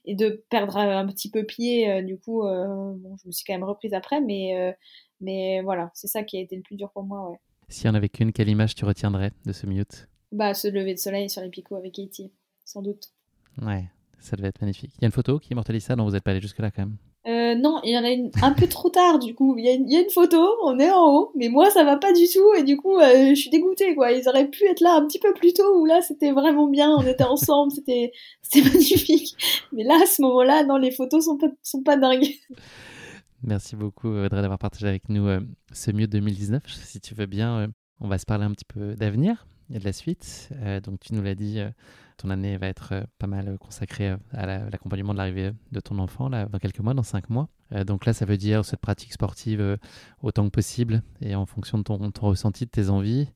[0.05, 1.89] et de perdre un petit peu pied.
[1.89, 4.71] Euh, du coup, euh, bon, je me suis quand même reprise après, mais, euh,
[5.19, 7.29] mais voilà, c'est ça qui a été le plus dur pour moi.
[7.29, 7.37] Ouais.
[7.69, 10.07] S'il n'y en avait qu'une, quelle image tu retiendrais de ce mute?
[10.31, 12.31] Bah, ce lever de soleil sur les picots avec Katie,
[12.65, 13.11] sans doute.
[13.61, 13.85] Ouais,
[14.19, 14.91] ça devait être magnifique.
[14.97, 16.83] Il y a une photo qui immortalise ça, non vous n'êtes pas allé jusque-là quand
[16.83, 16.97] même?
[17.51, 19.55] Euh, non, il y en a une un peu trop tard du coup.
[19.57, 22.27] Il y, a une, photo, on est en haut, mais moi ça va pas du
[22.27, 24.11] tout et du coup euh, je suis dégoûtée quoi.
[24.11, 26.95] Ils auraient pu être là un petit peu plus tôt où là c'était vraiment bien,
[26.97, 28.11] on était ensemble, c'était
[28.55, 29.35] magnifique.
[29.71, 32.33] Mais là à ce moment-là, non, les photos sont pas sont pas dingues.
[33.43, 35.39] Merci beaucoup Audrey d'avoir partagé avec nous euh,
[35.71, 36.63] ce mieux 2019.
[36.67, 37.67] Si tu veux bien,
[37.99, 40.49] on va se parler un petit peu d'avenir et de la suite.
[40.83, 41.59] Donc tu nous l'as dit
[42.21, 45.97] ton année va être euh, pas mal consacrée euh, à l'accompagnement de l'arrivée de ton
[45.99, 47.49] enfant dans quelques mois, dans cinq mois.
[47.73, 49.77] Euh, donc là, ça veut dire cette pratique sportive
[50.21, 53.27] autant que possible et en fonction de ton, ressenti, de tes envies.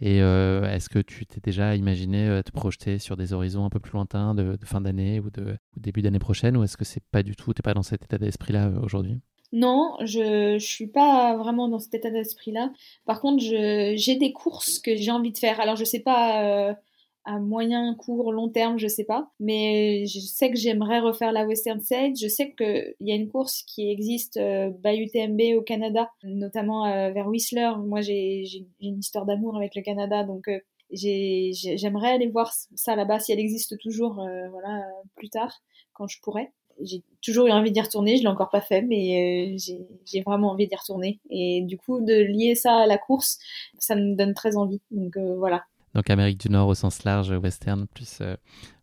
[0.00, 3.92] Et est-ce que tu t'es déjà imaginé te projeter sur des horizons un peu plus
[3.92, 7.36] lointains de, fin d'année ou de début d'année prochaine ou est-ce que c'est pas du
[7.36, 9.20] tout, tu n'es pas dans cet état d'esprit-là aujourd'hui?
[9.52, 12.72] Non, je, je suis pas vraiment dans cet état d'esprit-là.
[13.06, 15.60] Par contre, j'ai des courses que j'ai envie de faire.
[15.60, 16.76] Alors, je sais pas
[17.24, 19.30] à moyen, court, long terme, je sais pas.
[19.40, 22.16] Mais je sais que j'aimerais refaire la Western Side.
[22.20, 26.86] Je sais qu'il y a une course qui existe euh, by UTMB au Canada, notamment
[26.86, 27.72] euh, vers Whistler.
[27.78, 28.44] Moi, j'ai
[28.80, 30.58] une histoire d'amour avec le Canada, donc euh,
[30.90, 34.84] j'aimerais aller voir ça là-bas si elle existe toujours, euh, voilà,
[35.16, 35.62] plus tard,
[35.94, 36.52] quand je pourrais.
[36.80, 40.66] J'ai toujours eu envie d'y retourner, je l'ai encore pas fait, mais j'ai vraiment envie
[40.66, 41.20] d'y retourner.
[41.30, 43.38] Et du coup, de lier ça à la course,
[43.78, 44.80] ça me donne très envie.
[44.90, 45.64] Donc voilà,
[45.94, 48.36] donc Amérique du Nord au sens large, western, plus euh,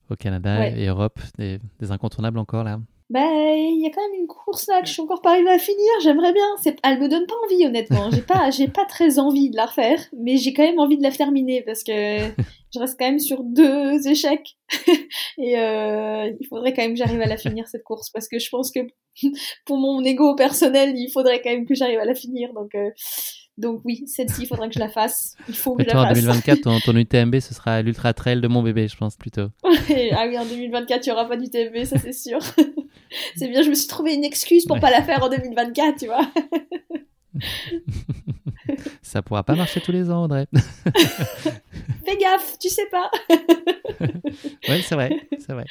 [0.09, 1.59] au Canada et Europe, des,
[1.89, 5.01] incontournables encore là bah, il y a quand même une course là que je suis
[5.01, 5.89] encore pas arrivée à finir.
[6.01, 6.45] J'aimerais bien.
[6.61, 8.09] C'est, elle me donne pas envie, honnêtement.
[8.09, 11.03] J'ai pas, j'ai pas très envie de la refaire, mais j'ai quand même envie de
[11.03, 14.55] la terminer parce que je reste quand même sur deux échecs
[15.37, 18.39] et euh, il faudrait quand même que j'arrive à la finir cette course parce que
[18.39, 18.79] je pense que
[19.65, 22.53] pour mon ego personnel, il faudrait quand même que j'arrive à la finir.
[22.53, 22.91] Donc, euh,
[23.61, 25.35] donc oui, celle-ci, il faudrait que je la fasse.
[25.47, 26.11] Il faut que je la fasse.
[26.11, 29.49] En 2024, ton, ton, UTMB, ce sera l'ultra trail de mon bébé, je pense plutôt.
[29.63, 32.39] ah oui, en 2024, il n'y aura pas d'UTMB, ça c'est sûr.
[33.35, 35.99] c'est bien, je me suis trouvé une excuse pour ne pas la faire en 2024,
[35.99, 36.27] tu vois.
[39.01, 40.47] ça pourra pas marcher tous les ans, Audrey.
[42.05, 43.09] Fais gaffe, tu sais pas.
[44.69, 45.65] oui, c'est vrai, c'est vrai.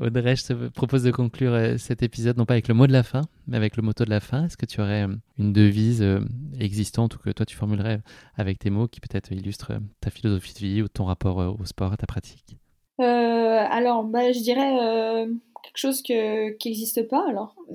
[0.00, 2.92] Audrey, je te propose de conclure euh, cet épisode non pas avec le mot de
[2.92, 4.46] la fin, mais avec le motto de la fin.
[4.46, 6.20] Est-ce que tu aurais euh, une devise euh,
[6.58, 8.00] existante ou que toi tu formulerais
[8.34, 11.92] avec tes mots qui peut-être illustre ta philosophie de vie ou ton rapport au sport,
[11.92, 12.56] à ta pratique?
[12.98, 15.26] Alors, bah, je dirais
[15.62, 17.54] quelque chose que, qui n'existe pas alors.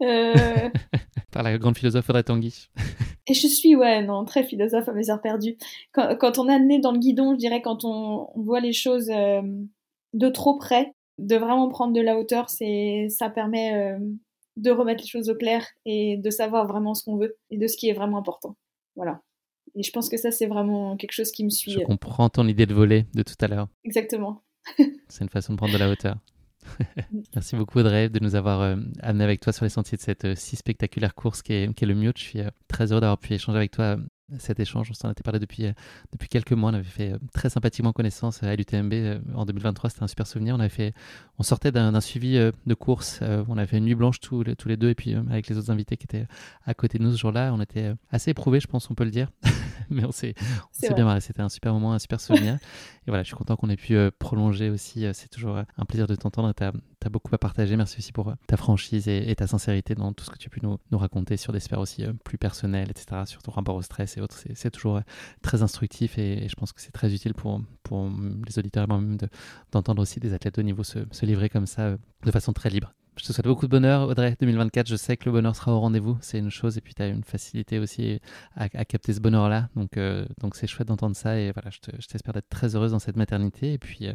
[1.30, 2.68] Par la grande philosophe Audrey Tanguy.
[3.26, 5.56] Et je suis, ouais, non, très philosophe à mes heures perdues.
[5.92, 8.72] Quand, quand on a amené dans le guidon, je dirais, quand on, on voit les
[8.72, 9.10] choses
[10.18, 13.98] de trop près, de vraiment prendre de la hauteur, c'est ça permet euh,
[14.56, 17.66] de remettre les choses au clair et de savoir vraiment ce qu'on veut et de
[17.66, 18.56] ce qui est vraiment important.
[18.96, 19.20] Voilà.
[19.76, 21.72] Et je pense que ça, c'est vraiment quelque chose qui me suit.
[21.72, 21.84] Je euh.
[21.84, 23.68] comprends ton idée de voler de tout à l'heure.
[23.84, 24.42] Exactement.
[25.08, 26.16] c'est une façon de prendre de la hauteur.
[27.34, 30.36] Merci beaucoup Audrey de nous avoir euh, amené avec toi sur les sentiers de cette
[30.36, 32.18] si spectaculaire course qui est, qui est le Mute.
[32.18, 33.96] Je suis très heureux d'avoir pu échanger avec toi
[34.38, 34.88] cet échange.
[34.90, 35.72] On s'en était parlé depuis, euh,
[36.12, 36.70] depuis quelques mois.
[36.70, 39.90] On avait fait euh, très sympathiquement connaissance à l'UTMB euh, en 2023.
[39.90, 40.54] C'était un super souvenir.
[40.54, 40.92] On, avait fait,
[41.38, 43.20] on sortait d'un suivi de course.
[43.48, 45.70] On avait une nuit blanche tous les, tous les deux et puis avec les autres
[45.70, 46.26] invités qui étaient
[46.64, 47.52] à côté de nous ce jour-là.
[47.54, 49.30] On était assez éprouvés, je pense, on peut le dire.
[49.90, 50.34] Mais on s'est
[50.94, 51.20] bien marré.
[51.20, 52.54] C'était un super moment, un super souvenir.
[53.06, 55.06] et voilà, je suis content qu'on ait pu prolonger aussi.
[55.12, 56.52] C'est toujours un plaisir de t'entendre.
[56.54, 56.72] Tu as,
[57.10, 57.76] beaucoup à partager.
[57.76, 60.60] Merci aussi pour ta franchise et, ta sincérité dans tout ce que tu as pu
[60.62, 64.18] nous, nous raconter sur des sphères aussi plus personnelles, etc., sur ton rapport au stress
[64.54, 65.02] c'est toujours euh,
[65.42, 68.10] très instructif et, je pense que c'est très utile pour, pour
[68.46, 69.18] les auditeurs et moi-même
[69.72, 72.70] d'entendre aussi des athlètes de niveau se, se livrer comme ça euh, de façon très
[72.70, 72.92] libre.
[73.18, 74.86] Je te souhaite beaucoup de bonheur, Audrey, 2024.
[74.86, 77.08] Je sais que le bonheur sera au rendez-vous, c'est une chose, et puis tu as
[77.08, 78.20] une facilité aussi
[78.54, 79.68] à, capter ce bonheur-là.
[79.74, 83.00] Donc, euh, donc c'est chouette d'entendre ça, et voilà, je t'espère d'être très heureuse dans
[83.00, 84.08] cette maternité, et puis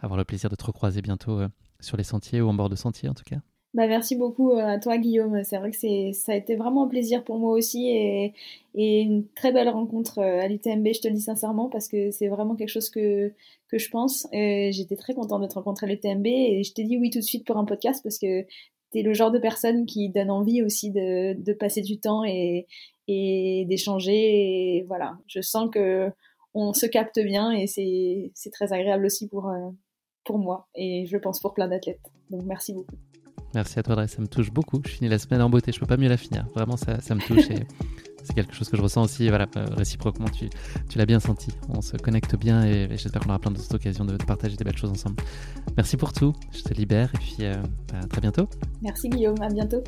[0.00, 1.42] avoir le plaisir de te recroiser bientôt
[1.78, 3.38] sur les sentiers ou en bord de sentier en tout cas.
[3.72, 5.44] Bah, merci beaucoup euh, à toi, Guillaume.
[5.44, 8.34] C'est vrai que c'est, ça a été vraiment un plaisir pour moi aussi et,
[8.74, 12.10] et une très belle rencontre euh, à l'UTMB, je te le dis sincèrement, parce que
[12.10, 13.32] c'est vraiment quelque chose que,
[13.68, 14.26] que je pense.
[14.32, 17.20] Et j'étais très contente de te rencontrer à l'UTMB et je t'ai dit oui tout
[17.20, 20.30] de suite pour un podcast parce que tu es le genre de personne qui donne
[20.32, 22.66] envie aussi de, de passer du temps et,
[23.06, 24.78] et d'échanger.
[24.78, 26.10] Et voilà, je sens que
[26.54, 29.70] on se capte bien et c'est, c'est très agréable aussi pour, euh,
[30.24, 32.00] pour moi et je pense pour plein d'athlètes.
[32.30, 32.96] Donc merci beaucoup.
[33.54, 34.08] Merci à toi, Audrey.
[34.08, 34.80] Ça me touche beaucoup.
[34.84, 35.72] Je finis la semaine en beauté.
[35.72, 36.46] Je peux pas mieux la finir.
[36.54, 37.50] Vraiment, ça, ça me touche.
[37.50, 37.66] Et
[38.22, 39.28] c'est quelque chose que je ressens aussi.
[39.28, 40.48] Voilà, euh, réciproquement, tu,
[40.96, 41.50] l'as bien senti.
[41.68, 44.76] On se connecte bien et, j'espère qu'on aura plein d'autres occasions de, partager des belles
[44.76, 45.16] choses ensemble.
[45.76, 46.34] Merci pour tout.
[46.52, 47.54] Je te libère et puis euh,
[47.94, 48.48] à très bientôt.
[48.82, 49.40] Merci, Guillaume.
[49.40, 49.82] À bientôt.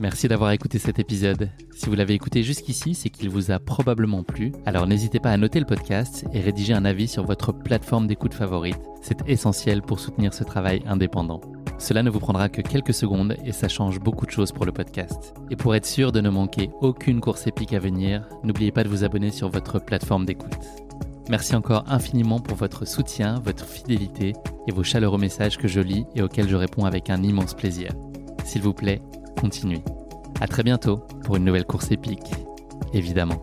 [0.00, 1.50] Merci d'avoir écouté cet épisode.
[1.74, 4.52] Si vous l'avez écouté jusqu'ici, c'est qu'il vous a probablement plu.
[4.64, 8.32] Alors n'hésitez pas à noter le podcast et rédiger un avis sur votre plateforme d'écoute
[8.32, 8.78] favorite.
[9.02, 11.40] C'est essentiel pour soutenir ce travail indépendant.
[11.78, 14.70] Cela ne vous prendra que quelques secondes et ça change beaucoup de choses pour le
[14.70, 15.34] podcast.
[15.50, 18.88] Et pour être sûr de ne manquer aucune course épique à venir, n'oubliez pas de
[18.88, 20.64] vous abonner sur votre plateforme d'écoute.
[21.28, 24.32] Merci encore infiniment pour votre soutien, votre fidélité
[24.68, 27.90] et vos chaleureux messages que je lis et auxquels je réponds avec un immense plaisir.
[28.44, 29.02] S'il vous plaît,
[29.40, 29.82] continuez.
[30.40, 32.32] À très bientôt pour une nouvelle course épique,
[32.92, 33.40] évidemment.